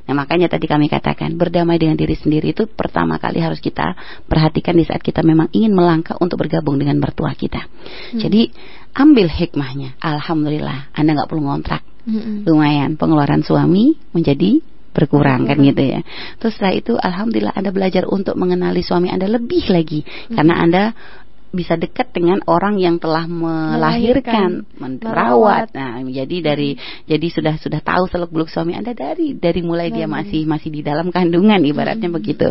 [0.08, 3.92] Nah makanya tadi kami katakan berdamai dengan diri sendiri itu pertama kali harus kita
[4.24, 7.68] perhatikan di saat kita memang ingin melangkah untuk bergabung dengan mertua kita.
[7.68, 8.20] Hmm.
[8.20, 8.48] Jadi
[8.96, 10.00] ambil hikmahnya.
[10.00, 11.82] Alhamdulillah, Anda nggak perlu ngontrak.
[12.08, 12.48] Hmm.
[12.48, 14.64] Lumayan pengeluaran suami menjadi
[14.98, 16.00] berkurang kan gitu ya.
[16.42, 20.34] Terus setelah itu alhamdulillah Anda belajar untuk mengenali suami Anda lebih lagi hmm.
[20.34, 20.82] karena Anda
[21.48, 25.72] bisa dekat dengan orang yang telah melahirkan, merawat.
[25.72, 27.08] Nah, jadi dari hmm.
[27.08, 30.84] jadi sudah sudah tahu seluk beluk suami Anda dari dari mulai dia masih masih di
[30.84, 32.18] dalam kandungan ibaratnya hmm.
[32.20, 32.48] begitu.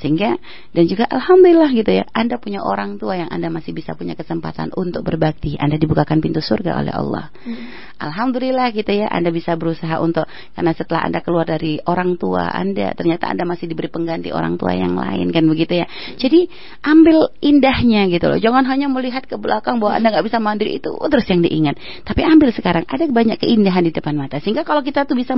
[0.00, 0.36] Sehingga
[0.76, 4.76] dan juga alhamdulillah gitu ya, Anda punya orang tua yang Anda masih bisa punya kesempatan
[4.76, 5.56] untuk berbakti.
[5.56, 7.32] Anda dibukakan pintu surga oleh Allah.
[7.48, 7.72] Hmm.
[7.96, 12.92] Alhamdulillah gitu ya, Anda bisa berusaha untuk karena setelah Anda keluar dari orang tua Anda,
[12.92, 15.86] ternyata Anda masih diberi pengganti orang tua yang lain kan begitu ya.
[16.20, 16.44] Jadi
[16.84, 18.33] ambil indahnya gitu loh.
[18.38, 21.78] Jangan hanya melihat ke belakang bahwa Anda nggak bisa mandiri itu terus yang diingat.
[22.06, 24.38] Tapi ambil sekarang ada banyak keindahan di depan mata.
[24.38, 25.34] Sehingga kalau kita tuh bisa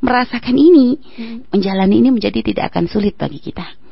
[0.00, 1.54] merasakan ini, hmm.
[1.54, 3.84] menjalani ini menjadi tidak akan sulit bagi kita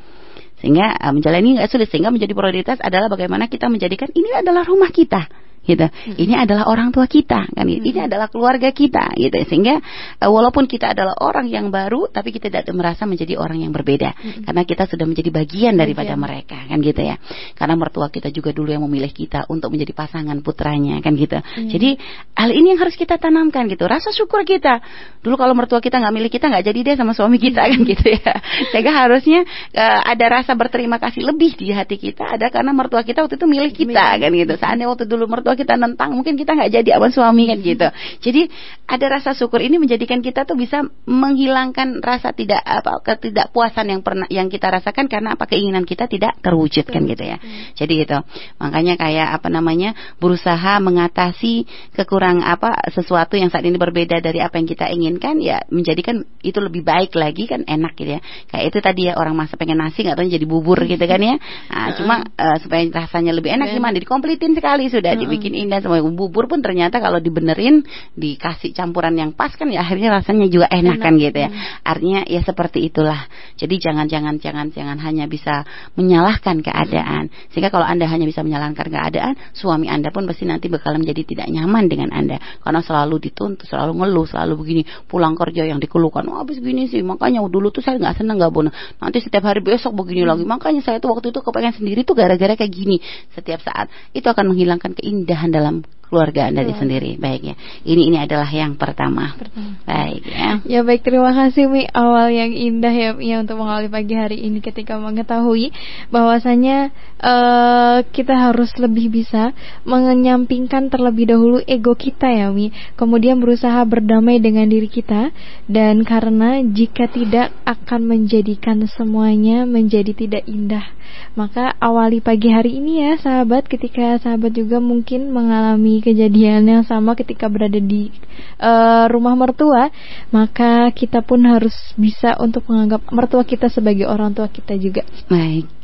[0.62, 4.94] sehingga uh, menjalani nggak sulit sehingga menjadi prioritas adalah bagaimana kita menjadikan ini adalah rumah
[4.94, 5.26] kita
[5.62, 5.86] gitu.
[5.86, 6.16] Hmm.
[6.18, 7.66] Ini adalah orang tua kita kan.
[7.66, 7.86] Hmm.
[7.86, 9.36] Ini adalah keluarga kita gitu.
[9.46, 9.78] Sehingga
[10.18, 14.10] uh, walaupun kita adalah orang yang baru tapi kita tidak merasa menjadi orang yang berbeda
[14.12, 14.42] hmm.
[14.46, 16.22] karena kita sudah menjadi bagian daripada bagian.
[16.22, 17.16] mereka kan gitu ya.
[17.54, 21.38] Karena mertua kita juga dulu yang memilih kita untuk menjadi pasangan putranya kan gitu.
[21.38, 21.70] Hmm.
[21.70, 21.94] Jadi
[22.34, 23.86] hal ini yang harus kita tanamkan gitu.
[23.86, 24.82] Rasa syukur kita.
[25.22, 28.06] Dulu kalau mertua kita nggak milih kita nggak jadi deh sama suami kita kan gitu
[28.10, 28.34] ya.
[28.74, 29.46] Sehingga harusnya
[29.78, 33.46] uh, ada rasa berterima kasih lebih di hati kita ada karena mertua kita waktu itu
[33.46, 34.54] milih kita kan gitu.
[34.58, 37.88] Seandainya waktu dulu mertua kalau kita nentang mungkin kita nggak jadi abang suami kan gitu.
[38.24, 38.48] Jadi
[38.88, 44.24] ada rasa syukur ini menjadikan kita tuh bisa menghilangkan rasa tidak apa ketidakpuasan yang pernah
[44.32, 45.44] yang kita rasakan karena apa?
[45.44, 47.36] Keinginan kita tidak terwujud kan gitu ya.
[47.76, 48.16] Jadi gitu.
[48.64, 54.56] Makanya kayak apa namanya berusaha mengatasi kekurang apa sesuatu yang saat ini berbeda dari apa
[54.56, 58.20] yang kita inginkan ya menjadikan itu lebih baik lagi kan enak gitu ya.
[58.48, 61.36] Kayak itu tadi ya orang masa pengen nasi nggak tahu jadi bubur gitu kan ya.
[61.68, 65.98] Nah, cuma uh, supaya rasanya lebih enak gimana dikompletin sekali sudah dibikin bikin indah semua
[66.06, 67.82] bubur pun ternyata kalau dibenerin
[68.14, 71.02] dikasih campuran yang pas kan ya akhirnya rasanya juga enak, enak.
[71.02, 71.50] kan gitu ya.
[71.50, 71.58] Hmm.
[71.82, 73.26] artinya ya seperti itulah.
[73.58, 75.66] Jadi jangan jangan jangan jangan hanya bisa
[75.98, 77.34] menyalahkan keadaan.
[77.50, 81.50] Sehingga kalau anda hanya bisa menyalahkan keadaan suami anda pun pasti nanti bakal menjadi tidak
[81.50, 82.38] nyaman dengan anda.
[82.62, 84.82] Karena selalu dituntut selalu ngeluh selalu begini.
[85.10, 88.52] Pulang kerja yang dikeluhkan oh, habis begini sih makanya dulu tuh saya nggak seneng nggak
[88.54, 88.70] bono
[89.02, 90.46] nanti setiap hari besok begini lagi.
[90.46, 93.02] Makanya saya tuh waktu itu kepengen sendiri tuh gara-gara kayak gini.
[93.34, 93.90] Setiap saat.
[94.14, 95.76] Itu akan menghilangkan keindahan keindahan dalam
[96.12, 96.76] keluarga Anda oh.
[96.76, 97.16] sendiri.
[97.16, 97.56] Baik ya.
[97.88, 99.32] Ini ini adalah yang pertama.
[99.32, 99.80] pertama.
[99.88, 100.60] Baik ya.
[100.68, 104.60] Ya baik terima kasih Mi awal yang indah ya Mi untuk mengawali pagi hari ini
[104.60, 105.72] ketika mengetahui
[106.12, 109.56] bahwasanya uh, kita harus lebih bisa
[109.88, 112.68] menyampingkan terlebih dahulu ego kita ya Mi.
[113.00, 115.32] Kemudian berusaha berdamai dengan diri kita
[115.64, 120.84] dan karena jika tidak akan menjadikan semuanya menjadi tidak indah.
[121.32, 127.14] Maka awali pagi hari ini ya sahabat ketika sahabat juga mungkin mengalami kejadian yang sama
[127.14, 128.10] ketika berada di
[128.58, 129.88] uh, rumah mertua,
[130.34, 135.06] maka kita pun harus bisa untuk menganggap mertua kita sebagai orang tua kita juga.
[135.30, 135.81] Baik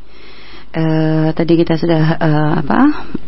[0.75, 2.79] uh, tadi kita sudah uh, apa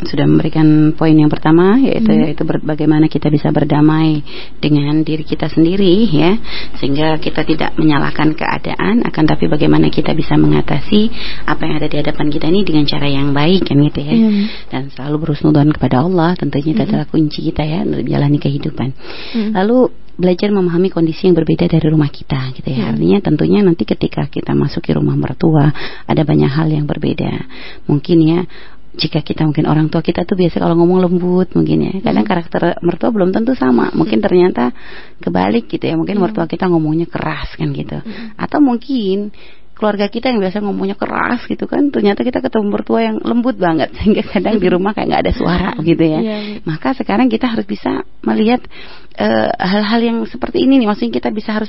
[0.06, 2.22] sudah memberikan poin yang pertama yaitu hmm.
[2.28, 4.22] yaitu bagaimana kita bisa berdamai
[4.62, 6.38] dengan diri kita sendiri ya
[6.78, 11.10] sehingga kita tidak menyalahkan keadaan akan tapi bagaimana kita bisa mengatasi
[11.50, 14.44] apa yang ada di hadapan kita ini dengan cara yang baik kan gitu ya hmm.
[14.70, 16.90] dan selalu berusnudan kepada Allah tentunya itu hmm.
[16.90, 18.90] adalah kunci kita ya untuk menjalani kehidupan
[19.34, 19.52] hmm.
[19.58, 19.90] lalu
[20.22, 22.88] belajar memahami kondisi yang berbeda dari rumah kita gitu ya.
[22.88, 22.92] Hmm.
[22.96, 25.74] Artinya tentunya nanti ketika kita masuk ke rumah mertua
[26.06, 27.50] ada banyak hal yang berbeda.
[27.90, 28.40] Mungkin ya
[28.92, 32.32] jika kita mungkin orang tua kita tuh biasa kalau ngomong lembut mungkin ya kadang hmm.
[32.32, 34.26] karakter mertua belum tentu sama mungkin hmm.
[34.28, 34.76] ternyata
[35.24, 36.24] kebalik gitu ya mungkin hmm.
[36.28, 38.04] mertua kita ngomongnya keras kan gitu
[38.36, 39.32] atau mungkin
[39.82, 43.90] keluarga kita yang biasa ngomongnya keras gitu kan ternyata kita ketemu mertua yang lembut banget
[43.98, 46.42] sehingga kadang di rumah kayak nggak ada suara gitu ya yeah.
[46.62, 48.62] maka sekarang kita harus bisa melihat
[49.12, 51.68] Eh, hal-hal uh, yang seperti ini nih maksudnya kita bisa harus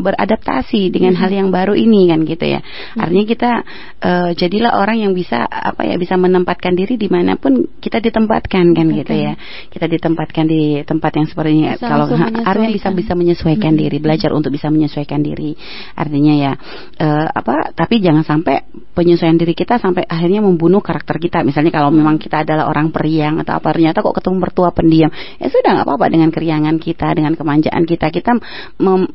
[0.00, 1.20] beradaptasi dengan hmm.
[1.20, 2.96] hal yang baru ini kan gitu ya hmm.
[2.96, 3.50] artinya kita
[4.00, 8.72] uh, jadilah orang yang bisa apa ya bisa menempatkan diri di mana pun kita ditempatkan
[8.72, 8.98] kan okay.
[9.04, 9.32] gitu ya
[9.68, 12.08] kita ditempatkan di tempat yang seperti ini kalau
[12.40, 13.82] artinya bisa bisa menyesuaikan hmm.
[13.84, 15.52] diri belajar untuk bisa menyesuaikan diri
[15.92, 16.52] artinya ya
[17.04, 21.40] uh, apa tapi jangan sampai penyesuaian diri kita sampai akhirnya membunuh karakter kita.
[21.42, 25.48] Misalnya kalau memang kita adalah orang periang atau apa ternyata kok ketemu mertua pendiam, ya
[25.48, 28.36] sudah nggak apa-apa dengan keriangan kita, dengan kemanjaan kita, kita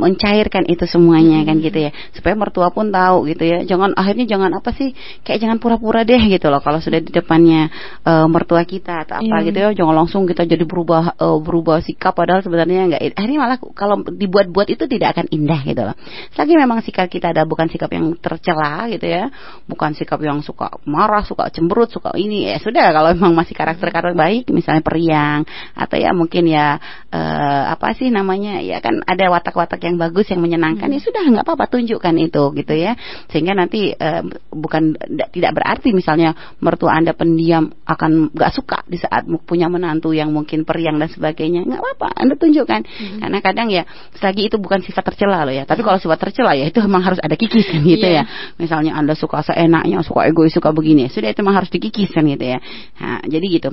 [0.01, 3.57] mencairkan itu semuanya kan gitu ya, supaya mertua pun tahu gitu ya.
[3.69, 6.59] Jangan akhirnya jangan apa sih, kayak jangan pura-pura deh gitu loh.
[6.59, 7.69] Kalau sudah di depannya
[8.01, 9.45] uh, mertua kita atau apa yeah.
[9.45, 13.01] gitu ya, jangan langsung kita jadi berubah uh, berubah sikap padahal sebenarnya nggak.
[13.13, 15.95] Akhirnya malah kalau dibuat-buat itu tidak akan indah gitu loh.
[16.33, 19.27] Lagi memang sikap kita ada bukan sikap yang tercela gitu ya
[19.67, 24.15] bukan sikap yang suka marah, suka cemberut, suka ini ya sudah kalau memang masih karakter-karakter
[24.15, 25.43] baik misalnya periang
[25.75, 26.79] atau ya mungkin ya
[27.11, 31.03] uh, apa sih namanya ya kan ada watak-watak yang bagus yang menyenangkan ya hmm.
[31.03, 32.91] ya sudah nggak apa-apa tunjukkan itu gitu ya
[33.29, 34.95] sehingga nanti uh, bukan
[35.33, 40.63] tidak berarti misalnya mertua anda pendiam akan nggak suka di saat punya menantu yang mungkin
[40.63, 43.19] periang dan sebagainya nggak apa-apa anda tunjukkan hmm.
[43.23, 43.83] karena kadang ya
[44.17, 45.87] selagi itu bukan sifat tercela loh ya tapi hmm.
[45.87, 48.27] kalau sifat tercela ya itu memang harus ada kikis gitu yeah.
[48.27, 48.53] ya.
[48.59, 51.07] Misalnya anda suka enaknya suka egois suka begini.
[51.07, 52.59] Sudah itu mah harus dikikis kan gitu ya.
[52.99, 53.69] Nah, jadi gitu.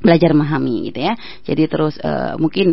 [0.00, 1.12] Belajar memahami gitu ya.
[1.44, 2.72] Jadi terus uh, mungkin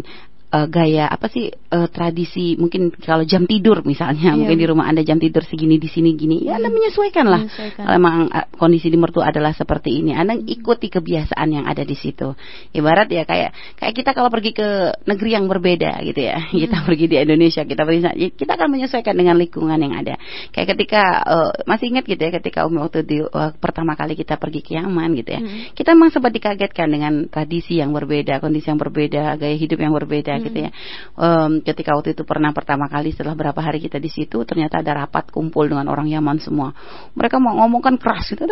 [0.51, 4.37] uh, gaya apa sih uh, tradisi mungkin kalau jam tidur misalnya iya.
[4.37, 6.77] mungkin di rumah anda jam tidur segini di sini gini ya anda hmm.
[6.77, 7.41] menyesuaikan lah
[7.75, 10.47] kalau memang uh, kondisi di mertua adalah seperti ini anda hmm.
[10.47, 12.31] ikuti kebiasaan yang ada di situ
[12.71, 14.69] ibarat ya kayak kayak kita kalau pergi ke
[15.03, 16.59] negeri yang berbeda gitu ya hmm.
[16.63, 20.15] kita pergi di Indonesia kita pergi ya kita akan menyesuaikan dengan lingkungan yang ada
[20.55, 24.39] kayak ketika uh, masih ingat gitu ya ketika Umi waktu di uh, pertama kali kita
[24.39, 25.75] pergi ke Yaman gitu ya hmm.
[25.75, 30.36] kita memang sempat dikagetkan dengan tradisi yang berbeda kondisi yang berbeda gaya hidup yang berbeda
[30.41, 30.47] hmm.
[30.49, 30.71] gitu ya.
[31.17, 35.05] Um, ketika waktu itu pernah pertama kali setelah berapa hari kita di situ ternyata ada
[35.05, 36.73] rapat kumpul dengan orang Yaman semua.
[37.13, 38.45] Mereka mau ngomongkan keras gitu.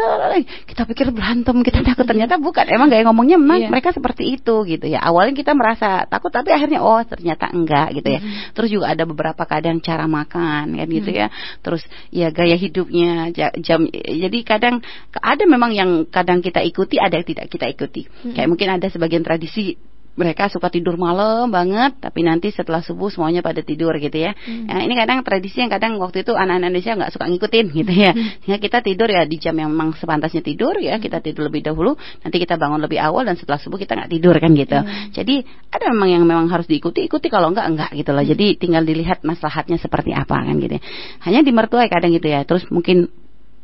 [0.65, 2.65] Kita pikir berantem, kita takut ternyata bukan.
[2.67, 3.71] Emang gaya ngomongnya memang yeah.
[3.71, 5.02] mereka seperti itu gitu ya.
[5.06, 8.19] Awalnya kita merasa takut tapi akhirnya oh ternyata enggak gitu ya.
[8.19, 8.54] Mm-hmm.
[8.58, 11.21] Terus juga ada beberapa kadang cara makan kan gitu mm-hmm.
[11.21, 11.28] ya.
[11.62, 13.30] Terus ya gaya hidupnya
[13.62, 14.82] jam jadi kadang
[15.15, 18.06] ada memang yang kadang kita ikuti ada yang tidak kita ikuti.
[18.06, 18.34] Mm-hmm.
[18.36, 19.78] Kayak mungkin ada sebagian tradisi
[20.15, 24.32] mereka suka tidur malam banget, tapi nanti setelah subuh semuanya pada tidur gitu ya.
[24.32, 24.71] Hmm.
[24.71, 28.12] Nah, ini kadang tradisi yang kadang waktu itu anak-anak Indonesia nggak suka ngikutin gitu ya.
[28.15, 28.32] Hmm.
[28.43, 31.99] Sehingga kita tidur ya di jam yang memang sepantasnya tidur ya, kita tidur lebih dahulu,
[32.23, 34.80] nanti kita bangun lebih awal dan setelah subuh kita nggak tidur kan gitu.
[34.80, 35.12] Hmm.
[35.12, 35.36] Jadi
[35.69, 38.23] ada memang yang memang harus diikuti, ikuti kalau enggak enggak gitu loh.
[38.23, 38.32] Hmm.
[38.32, 40.80] Jadi tinggal dilihat maslahatnya seperti apa kan gitu.
[40.80, 40.82] Ya.
[41.28, 42.47] Hanya di mertua kadang gitu ya.
[42.47, 43.12] Terus mungkin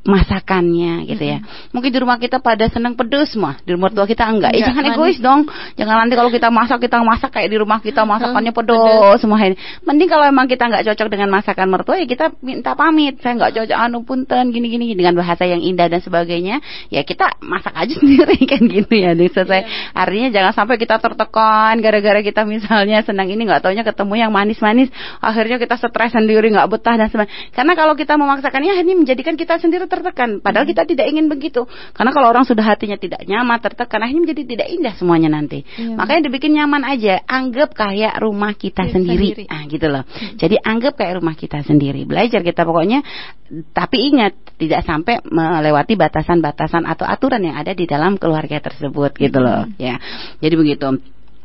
[0.01, 1.37] masakannya gitu ya.
[1.41, 1.69] Mm-hmm.
[1.77, 4.57] Mungkin di rumah kita pada senang pedes mah, di rumah tua kita enggak.
[4.57, 4.97] Eh jangan manis.
[4.97, 5.45] egois dong.
[5.77, 9.57] Jangan nanti kalau kita masak kita masak kayak di rumah kita masakannya pedes semua ini.
[9.85, 13.21] Mending kalau emang kita enggak cocok dengan masakan mertua ya kita minta pamit.
[13.21, 16.65] Saya enggak cocok anu punten gini-gini dengan bahasa yang indah dan sebagainya.
[16.89, 19.13] Ya kita masak aja sendiri kan gitu ya.
[19.13, 19.61] Selesai.
[19.61, 19.93] Yeah.
[19.93, 24.89] Artinya jangan sampai kita tertekan gara-gara kita misalnya senang ini enggak taunya ketemu yang manis-manis,
[25.21, 27.53] akhirnya kita stres sendiri enggak betah dan sebagainya.
[27.53, 30.39] Karena kalau kita memaksakannya akhirnya menjadikan kita sendiri tertekan.
[30.39, 31.67] Padahal kita tidak ingin begitu.
[31.91, 35.67] Karena kalau orang sudah hatinya tidak nyaman, tertekan, akhirnya menjadi tidak indah semuanya nanti.
[35.75, 35.99] Ya.
[35.99, 37.19] Makanya dibikin nyaman aja.
[37.27, 39.35] Anggap kayak rumah kita ya, sendiri.
[39.35, 39.51] sendiri.
[39.51, 40.03] Ah, gitu loh.
[40.07, 40.39] Hmm.
[40.39, 42.07] Jadi anggap kayak rumah kita sendiri.
[42.07, 43.03] Belajar kita pokoknya.
[43.51, 49.43] Tapi ingat, tidak sampai melewati batasan-batasan atau aturan yang ada di dalam keluarga tersebut gitu
[49.43, 49.67] loh.
[49.67, 49.75] Hmm.
[49.75, 49.99] Ya.
[50.39, 50.87] Jadi begitu.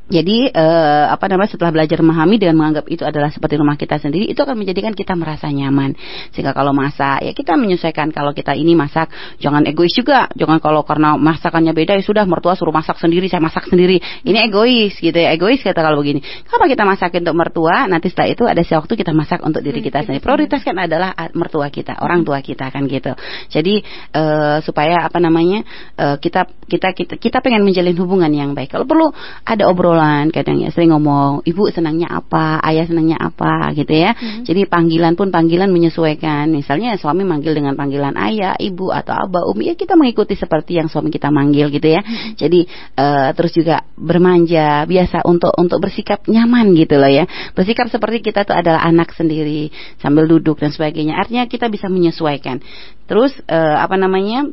[0.06, 4.30] Jadi uh, apa namanya setelah belajar memahami dengan menganggap itu adalah seperti rumah kita sendiri
[4.30, 5.98] itu akan menjadikan kita merasa nyaman.
[6.30, 9.10] Sehingga kalau masak ya kita menyesuaikan kalau kita ini masak
[9.42, 10.30] jangan egois juga.
[10.38, 13.98] Jangan kalau karena masakannya beda ya sudah mertua suruh masak sendiri saya masak sendiri.
[14.22, 15.34] Ini egois gitu ya.
[15.34, 16.22] Egois kata kalau begini.
[16.22, 20.06] Kenapa kita masakin untuk mertua nanti setelah itu ada waktu kita masak untuk diri kita
[20.06, 20.22] sendiri.
[20.22, 23.10] Prioritas kan adalah mertua kita, orang tua kita kan gitu.
[23.50, 23.82] Jadi
[24.14, 25.66] uh, supaya apa namanya
[25.98, 28.70] uh, kita kita kita kita pengen menjalin hubungan yang baik.
[28.70, 29.10] Kalau perlu
[29.42, 32.60] ada obrolan obrolan kadang ya sering ngomong ibu senangnya apa?
[32.60, 33.72] Ayah senangnya apa?
[33.72, 34.12] gitu ya.
[34.12, 34.44] Hmm.
[34.44, 36.52] jadi panggilan pun panggilan menyesuaikan.
[36.52, 40.92] Misalnya suami manggil dengan panggilan ayah ibu atau abah umi ya kita mengikuti seperti yang
[40.92, 42.04] suami kita manggil gitu ya.
[42.04, 42.36] Hmm.
[42.36, 42.60] jadi
[43.00, 47.24] uh, terus juga bermanja biasa untuk untuk bersikap nyaman gitu loh ya.
[47.56, 51.16] Bersikap seperti kita tuh adalah anak sendiri sambil duduk dan sebagainya.
[51.16, 52.60] Artinya kita bisa menyesuaikan.
[53.08, 54.44] Terus uh, apa namanya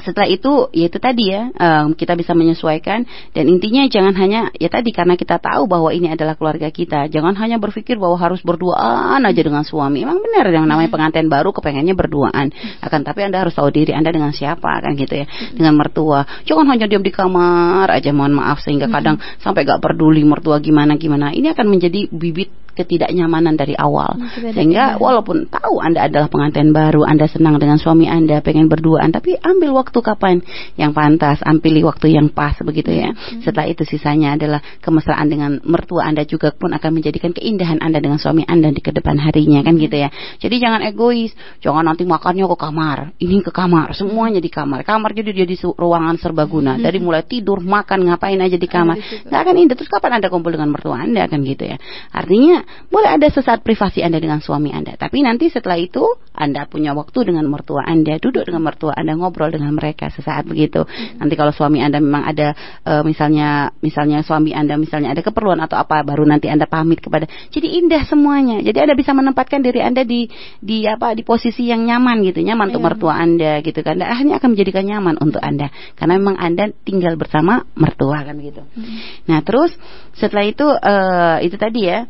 [0.00, 3.04] setelah itu ya itu tadi ya um, kita bisa menyesuaikan
[3.36, 7.36] dan intinya jangan hanya ya tadi karena kita tahu bahwa ini adalah keluarga kita jangan
[7.36, 10.96] hanya berpikir bahwa harus berduaan aja dengan suami emang benar yang namanya hmm.
[10.96, 12.48] pengantin baru kepengennya berduaan
[12.80, 15.60] akan tapi anda harus tahu diri anda dengan siapa kan gitu ya hmm.
[15.60, 18.94] dengan mertua jangan hanya diam di kamar aja mohon maaf sehingga hmm.
[18.94, 24.16] kadang sampai gak peduli mertua gimana gimana ini akan menjadi bibit ketidaknyamanan dari awal.
[24.16, 29.12] Hmm, Sehingga walaupun tahu Anda adalah pengantin baru, Anda senang dengan suami Anda, pengen berduaan,
[29.12, 30.40] tapi ambil waktu kapan
[30.80, 33.12] yang pantas, ambil waktu yang pas begitu ya.
[33.12, 33.44] Hmm.
[33.44, 38.16] Setelah itu sisanya adalah kemesraan dengan mertua Anda juga pun akan menjadikan keindahan Anda dengan
[38.16, 40.08] suami Anda di ke depan harinya kan gitu ya.
[40.40, 44.82] Jadi jangan egois, jangan nanti makannya ke kamar, ini ke kamar, semuanya di kamar.
[44.82, 46.80] Kamar jadi jadi ruangan serbaguna.
[46.80, 48.96] Dari mulai tidur, makan, ngapain aja di kamar.
[49.28, 49.76] Nggak akan indah.
[49.76, 51.76] Terus kapan Anda kumpul dengan mertua Anda kan gitu ya.
[52.10, 56.96] Artinya boleh ada sesaat privasi Anda dengan suami Anda, tapi nanti setelah itu Anda punya
[56.96, 60.84] waktu dengan mertua Anda, duduk dengan mertua Anda, ngobrol dengan mereka sesaat begitu.
[61.20, 65.78] Nanti kalau suami Anda memang ada e, misalnya misalnya suami Anda misalnya ada keperluan atau
[65.78, 67.28] apa baru nanti Anda pamit kepada.
[67.52, 68.64] Jadi indah semuanya.
[68.64, 70.26] Jadi Anda bisa menempatkan diri Anda di
[70.58, 72.88] di apa di posisi yang nyaman gitu, nyaman untuk iya.
[72.88, 74.00] mertua Anda gitu kan.
[74.00, 78.62] Dan akhirnya akan menjadikan nyaman untuk Anda karena memang Anda tinggal bersama mertua kan gitu.
[78.64, 78.98] Hmm.
[79.28, 79.74] Nah, terus
[80.16, 82.08] setelah itu uh, itu tadi ya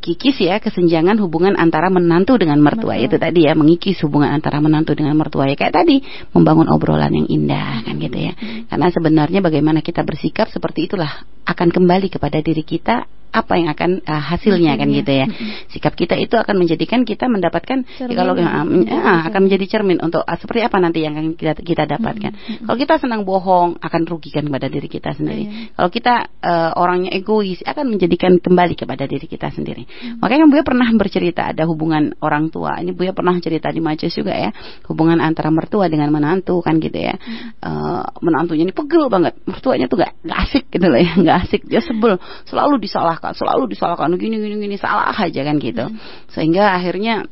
[0.00, 3.06] kikis ya kesenjangan hubungan antara menantu dengan mertua Betul.
[3.10, 7.26] itu tadi ya mengikis hubungan antara menantu dengan mertua ya kayak tadi membangun obrolan yang
[7.26, 8.70] indah kan gitu ya hmm.
[8.70, 13.90] karena sebenarnya bagaimana kita bersikap seperti itulah akan kembali kepada diri kita apa yang akan
[14.06, 15.26] uh, hasilnya kan gitu ya.
[15.70, 20.24] Sikap kita itu akan menjadikan kita mendapatkan ya, kalau uh, uh, akan menjadi cermin untuk
[20.24, 22.32] uh, seperti apa nanti yang akan kita kita dapatkan.
[22.64, 25.44] Kalau kita senang bohong akan rugikan kepada diri kita sendiri.
[25.44, 25.52] Iya.
[25.76, 29.84] Kalau kita uh, orangnya egois akan menjadikan kembali kepada diri kita sendiri.
[30.22, 32.80] Makanya Buya pernah bercerita ada hubungan orang tua.
[32.80, 34.54] Ini Buya pernah cerita di majelis juga ya,
[34.88, 37.18] hubungan antara mertua dengan menantu kan gitu ya.
[37.60, 41.62] Uh, menantunya ini pegel banget, mertuanya tuh gak, gak asik gitu loh ya, gak asik
[41.66, 46.30] dia sebel, selalu disalahkan disalahkan selalu disalahkan gini gini gini salah aja kan gitu hmm.
[46.30, 47.26] sehingga akhirnya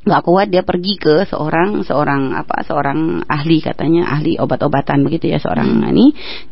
[0.00, 5.36] nggak kuat dia pergi ke seorang seorang apa seorang ahli katanya ahli obat-obatan begitu ya
[5.36, 5.92] seorang hmm.
[5.92, 6.06] ini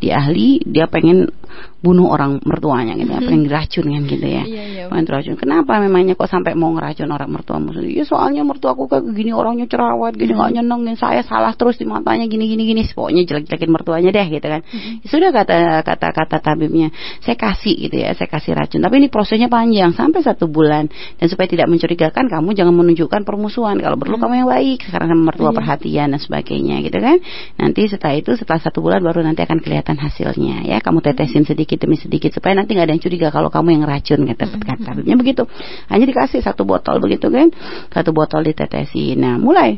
[0.05, 1.33] dia ahli dia pengen
[1.79, 4.43] bunuh orang mertuanya gitu ya, pengen diracun kan gitu ya.
[4.43, 4.85] Iya, iya.
[4.91, 5.35] Pengen diracun.
[5.39, 7.71] Kenapa memangnya kok sampai mau ngeracun orang mertuamu?
[7.87, 12.27] Ya soalnya mertuaku kayak gini orangnya cerawat, gini nggak nyenengin saya salah terus di matanya
[12.27, 12.83] gini gini gini.
[12.89, 14.61] Pokoknya jelek-jelekin mertuanya deh gitu kan.
[15.05, 16.91] Ya sudah kata kata kata tabibnya,
[17.23, 18.83] saya kasih gitu ya, saya kasih racun.
[18.83, 23.79] Tapi ini prosesnya panjang sampai satu bulan dan supaya tidak mencurigakan kamu jangan menunjukkan permusuhan.
[23.79, 25.57] Kalau perlu kamu yang baik sekarang sama mertua iya.
[25.57, 27.17] perhatian dan sebagainya gitu kan.
[27.61, 30.79] Nanti setelah itu setelah satu bulan baru nanti akan kelihatan hasilnya ya.
[30.81, 33.85] Kamu tetesin sedikit sedikit demi sedikit supaya nanti nggak ada yang curiga kalau kamu yang
[33.85, 35.45] racun kata kata Habibnya begitu.
[35.93, 37.53] Hanya dikasih satu botol begitu kan?
[37.93, 39.13] Satu botol ditetesi.
[39.21, 39.77] Nah mulai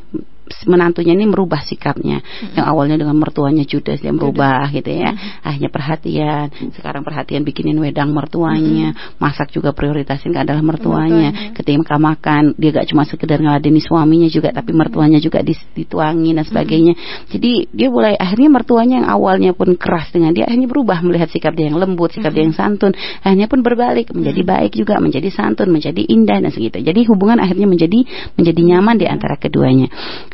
[0.66, 2.58] menantunya ini merubah sikapnya hmm.
[2.58, 4.76] yang awalnya dengan mertuanya judes dia merubah Judas.
[4.82, 5.46] gitu ya hmm.
[5.46, 9.18] akhirnya perhatian sekarang perhatian bikinin wedang mertuanya hmm.
[9.22, 11.54] masak juga prioritasin adalah mertuanya, mertuanya.
[11.56, 16.94] ketika makan dia gak cuma sekedar ngeladeni suaminya juga tapi mertuanya juga dituangin dan sebagainya
[16.94, 17.30] hmm.
[17.30, 21.54] jadi dia mulai akhirnya mertuanya yang awalnya pun keras dengan dia akhirnya berubah melihat sikap
[21.54, 22.36] dia yang lembut sikap hmm.
[22.36, 24.50] dia yang santun akhirnya pun berbalik menjadi hmm.
[24.50, 28.00] baik juga menjadi santun menjadi indah dan segitu jadi hubungan akhirnya menjadi
[28.34, 29.88] menjadi nyaman di antara keduanya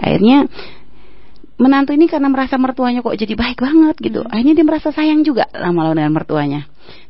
[0.06, 0.46] akhirnya
[1.58, 4.22] menantu ini karena merasa mertuanya kok jadi baik banget gitu.
[4.22, 6.60] Akhirnya dia merasa sayang juga lama-lama dengan mertuanya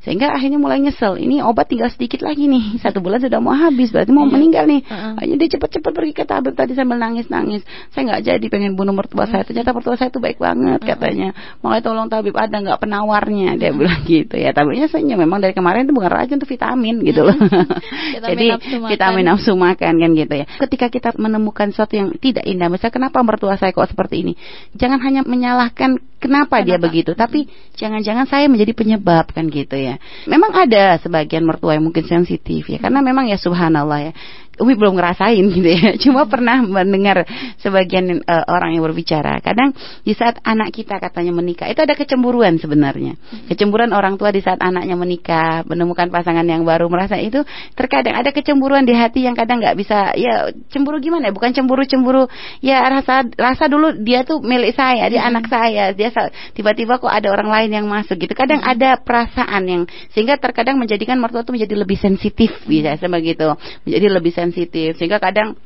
[0.07, 1.19] sehingga akhirnya mulai nyesel.
[1.19, 2.79] Ini obat tinggal sedikit lagi nih.
[2.87, 4.39] Satu bulan sudah mau habis berarti mau iya.
[4.39, 4.87] meninggal nih.
[5.19, 7.67] Akhirnya dia cepat-cepat pergi ke tabib tadi sambil nangis-nangis.
[7.91, 9.43] Saya nggak jadi pengen bunuh mertua saya.
[9.43, 11.35] Ternyata mertua saya itu baik banget katanya.
[11.59, 14.55] Makanya tolong tabib ada nggak penawarnya dia bilang gitu ya.
[14.55, 15.19] Tabibnya senyum.
[15.19, 17.35] Memang dari kemarin itu bukan racun itu vitamin gitu loh.
[18.31, 18.47] Jadi
[18.87, 20.47] vitamin nafsu makan kan gitu ya.
[20.47, 24.33] Ketika kita menemukan sesuatu yang tidak indah misalnya kenapa mertua saya kok seperti ini?
[24.79, 26.67] Jangan hanya menyalahkan kenapa, kenapa?
[26.67, 29.96] dia begitu tapi jangan-jangan saya menjadi penyebab kan gitu ya
[30.29, 34.13] Memang ada sebagian mertua yang mungkin sensitif ya karena memang ya subhanallah ya
[34.57, 35.91] Umi belum ngerasain gitu ya.
[36.03, 37.29] Cuma pernah mendengar
[37.61, 39.37] sebagian uh, orang yang berbicara.
[39.45, 43.21] Kadang di saat anak kita katanya menikah, itu ada kecemburuan sebenarnya.
[43.53, 47.45] Kecemburuan orang tua di saat anaknya menikah, menemukan pasangan yang baru, merasa itu
[47.77, 50.17] terkadang ada kecemburuan di hati yang kadang nggak bisa.
[50.17, 51.29] Ya cemburu gimana?
[51.29, 51.33] Ya?
[51.37, 52.25] Bukan cemburu-cemburu.
[52.65, 55.31] Ya rasa rasa dulu dia tuh milik saya, dia hmm.
[55.37, 55.85] anak saya.
[55.93, 56.09] Dia
[56.57, 58.33] tiba-tiba kok ada orang lain yang masuk gitu.
[58.33, 58.73] Kadang hmm.
[58.73, 59.83] ada perasaan yang
[60.17, 63.53] sehingga terkadang menjadikan mertua itu menjadi lebih sensitif bisa begitu,
[63.85, 64.95] menjadi lebih sensitif sensitif.
[64.97, 65.59] Sehingga kadang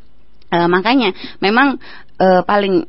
[0.50, 1.78] uh, makanya memang
[2.18, 2.88] uh, paling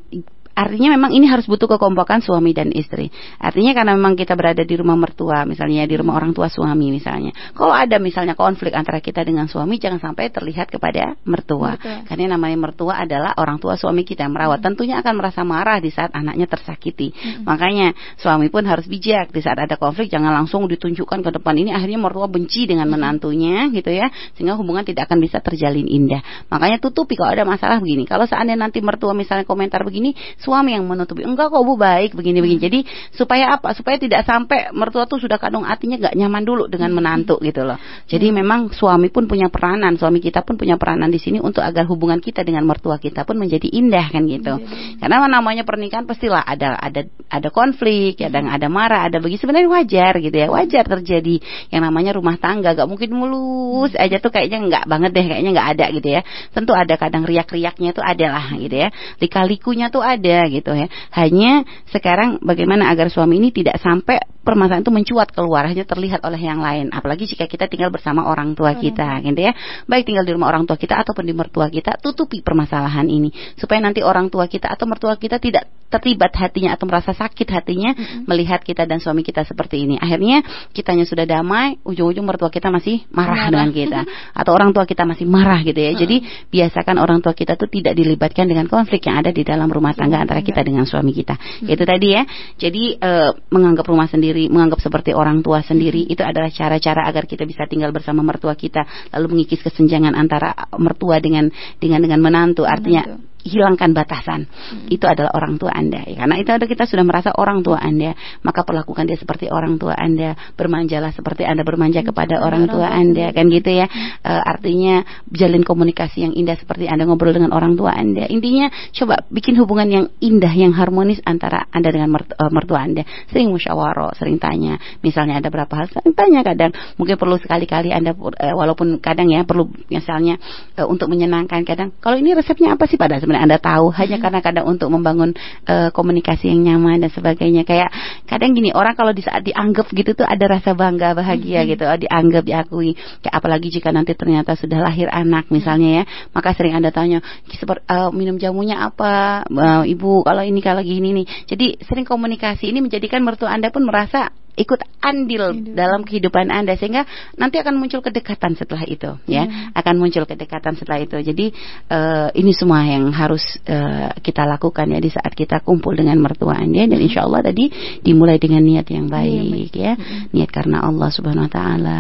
[0.52, 3.08] Artinya memang ini harus butuh kekompakan suami dan istri.
[3.40, 7.32] Artinya karena memang kita berada di rumah mertua, misalnya di rumah orang tua suami misalnya.
[7.56, 11.80] Kalau ada misalnya konflik antara kita dengan suami, jangan sampai terlihat kepada mertua.
[11.80, 11.98] Betul.
[12.08, 14.60] Karena namanya mertua adalah orang tua suami kita yang merawat.
[14.60, 14.74] Hmm.
[14.74, 17.16] Tentunya akan merasa marah di saat anaknya tersakiti.
[17.16, 17.48] Hmm.
[17.48, 21.72] Makanya suami pun harus bijak di saat ada konflik, jangan langsung ditunjukkan ke depan ini.
[21.72, 22.94] Akhirnya mertua benci dengan hmm.
[22.96, 26.22] menantunya, gitu ya, sehingga hubungan tidak akan bisa terjalin indah.
[26.52, 28.04] Makanya tutupi kalau ada masalah begini.
[28.04, 31.22] Kalau seandainya nanti mertua misalnya komentar begini, suami yang menutupi.
[31.24, 32.58] Enggak kok Bu baik begini-begini.
[32.58, 32.66] Hmm.
[32.68, 32.80] Jadi
[33.14, 33.78] supaya apa?
[33.78, 37.78] Supaya tidak sampai mertua tuh sudah kadung hatinya nggak nyaman dulu dengan menantu gitu loh.
[38.10, 38.36] Jadi hmm.
[38.42, 42.18] memang suami pun punya peranan, suami kita pun punya peranan di sini untuk agar hubungan
[42.18, 44.58] kita dengan mertua kita pun menjadi indah kan gitu.
[44.58, 44.98] Hmm.
[44.98, 50.14] Karena namanya pernikahan pastilah ada ada ada konflik, ada ada marah, ada begitu sebenarnya wajar
[50.18, 50.50] gitu ya.
[50.50, 51.38] Wajar terjadi
[51.70, 55.70] yang namanya rumah tangga gak mungkin mulus aja tuh kayaknya nggak banget deh, kayaknya nggak
[55.78, 56.22] ada gitu ya.
[56.52, 58.90] Tentu ada kadang riak-riaknya tuh ada lah gitu ya.
[59.22, 60.88] Lika-likunya tuh ada gitu ya.
[61.16, 66.42] Hanya sekarang bagaimana agar suami ini tidak sampai permasalahan itu mencuat keluar hanya terlihat oleh
[66.42, 66.90] yang lain.
[66.90, 69.54] Apalagi jika kita tinggal bersama orang tua kita, gitu ya.
[69.86, 73.84] Baik tinggal di rumah orang tua kita ataupun di mertua kita, tutupi permasalahan ini supaya
[73.84, 78.26] nanti orang tua kita atau mertua kita tidak terlibat hatinya atau merasa sakit hatinya mm-hmm.
[78.26, 80.00] melihat kita dan suami kita seperti ini.
[80.00, 83.52] Akhirnya kitanya sudah damai, ujung-ujung mertua kita masih marah, marah.
[83.52, 84.02] dengan kita
[84.34, 85.92] atau orang tua kita masih marah gitu ya.
[85.94, 89.92] Jadi biasakan orang tua kita tuh tidak dilibatkan dengan konflik yang ada di dalam rumah
[89.92, 91.36] tangga antara kita dengan suami kita.
[91.36, 91.74] Mm-hmm.
[91.76, 92.24] Itu tadi ya.
[92.58, 93.12] Jadi e,
[93.52, 97.66] menganggap rumah sendiri sendiri, menganggap seperti orang tua sendiri, itu adalah cara-cara agar kita bisa
[97.66, 98.86] tinggal bersama mertua kita,
[99.18, 101.50] lalu mengikis kesenjangan antara mertua dengan
[101.82, 102.64] dengan dengan menantu.
[102.64, 104.46] Artinya hilangkan batasan.
[104.46, 104.88] Hmm.
[104.90, 106.06] Itu adalah orang tua Anda.
[106.06, 108.14] Ya, karena itu ada kita sudah merasa orang tua Anda,
[108.46, 112.10] maka perlakukan dia seperti orang tua Anda, bermanjalah seperti Anda bermanja hmm.
[112.14, 113.90] kepada orang tua Anda, kan gitu ya.
[114.22, 115.02] E, artinya
[115.34, 118.30] jalin komunikasi yang indah seperti Anda ngobrol dengan orang tua Anda.
[118.30, 123.04] Intinya coba bikin hubungan yang indah, yang harmonis antara Anda dengan e, mertua Anda.
[123.34, 124.78] Sering musyawarah, sering tanya.
[125.02, 126.72] Misalnya ada berapa hal, sering tanya kadang.
[126.98, 130.38] Mungkin perlu sekali-kali Anda e, walaupun kadang ya perlu misalnya
[130.86, 131.94] untuk menyenangkan kadang.
[131.98, 134.24] Kalau ini resepnya apa sih pada sebenarnya Anda tahu hanya hmm.
[134.28, 135.32] karena kadang untuk membangun
[135.72, 137.64] uh, komunikasi yang nyaman dan sebagainya.
[137.64, 137.96] Kayak
[138.28, 141.70] kadang gini orang kalau di saat dianggap gitu tuh ada rasa bangga bahagia hmm.
[141.72, 143.00] gitu oh, dianggap diakui.
[143.24, 146.04] Kayak apalagi jika nanti ternyata sudah lahir anak misalnya ya
[146.36, 149.48] maka sering Anda tanya uh, minum jamunya apa?
[149.48, 151.26] Uh, ibu kalau ini kalau gini nih.
[151.48, 155.76] Jadi sering komunikasi ini menjadikan mertua Anda pun merasa ikut andil Hidup.
[155.76, 157.08] dalam kehidupan Anda sehingga
[157.40, 159.74] nanti akan muncul kedekatan setelah itu ya hmm.
[159.74, 161.46] akan muncul kedekatan setelah itu jadi
[161.90, 166.60] uh, ini semua yang harus uh, kita lakukan ya di saat kita kumpul dengan mertua
[166.60, 167.72] Anda dan insya Allah tadi
[168.04, 169.94] dimulai dengan niat yang iya, baik ya, ya.
[169.96, 170.24] Hmm.
[170.36, 172.00] niat karena Allah Subhanahu Wa Taala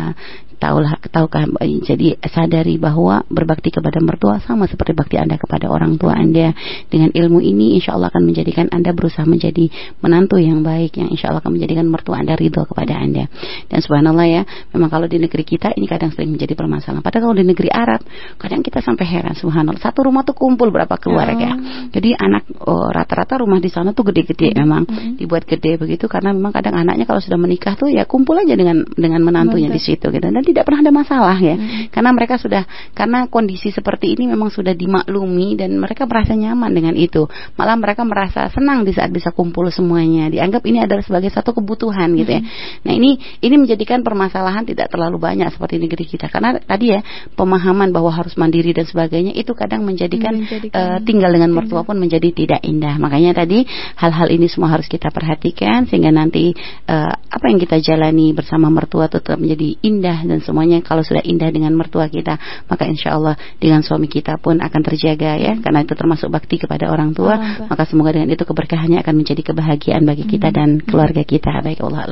[0.62, 1.50] tahulah tahukah
[1.82, 6.54] jadi sadari bahwa berbakti kepada mertua sama seperti bakti Anda kepada orang tua Anda
[6.86, 9.74] dengan ilmu ini insya Allah akan menjadikan Anda berusaha menjadi
[10.06, 13.26] menantu yang baik yang insya Allah akan menjadikan mertua Anda ridho kepada Anda
[13.74, 14.42] dan subhanallah ya
[14.78, 18.06] memang kalau di negeri kita ini kadang sering menjadi permasalahan padahal kalau di negeri Arab
[18.38, 21.90] kadang kita sampai heran subhanallah satu rumah tuh kumpul berapa keluarga oh.
[21.90, 24.62] jadi anak oh, rata-rata oh, rumah di sana tuh gede-gede mm -hmm.
[24.62, 25.14] memang mm -hmm.
[25.18, 28.86] dibuat gede begitu karena memang kadang anaknya kalau sudah menikah tuh ya kumpul aja dengan
[28.94, 29.82] dengan menantunya Mantap.
[29.82, 31.56] di situ gitu dan tidak pernah ada masalah ya.
[31.56, 31.88] Hmm.
[31.90, 36.96] Karena mereka sudah karena kondisi seperti ini memang sudah dimaklumi dan mereka merasa nyaman dengan
[37.00, 37.26] itu.
[37.56, 40.28] Malah mereka merasa senang di saat bisa kumpul semuanya.
[40.28, 42.42] Dianggap ini adalah sebagai satu kebutuhan gitu ya.
[42.44, 42.52] Hmm.
[42.88, 46.28] Nah, ini ini menjadikan permasalahan tidak terlalu banyak seperti negeri kita.
[46.28, 47.00] Karena tadi ya
[47.34, 51.96] pemahaman bahwa harus mandiri dan sebagainya itu kadang menjadikan, menjadikan uh, tinggal dengan mertua pun
[51.96, 53.00] menjadi tidak indah.
[53.00, 53.64] Makanya tadi
[53.98, 56.52] hal-hal ini semua harus kita perhatikan sehingga nanti
[56.90, 60.82] uh, apa yang kita jalani bersama mertua tetap menjadi indah dan semuanya.
[60.82, 62.38] Kalau sudah indah dengan mertua kita,
[62.68, 66.90] maka insya Allah dengan suami kita pun akan terjaga ya, karena itu termasuk bakti kepada
[66.90, 67.66] orang tua.
[67.66, 71.62] Maka semoga dengan itu keberkahannya akan menjadi kebahagiaan bagi kita dan keluarga kita.
[71.62, 72.10] Baik Allah alam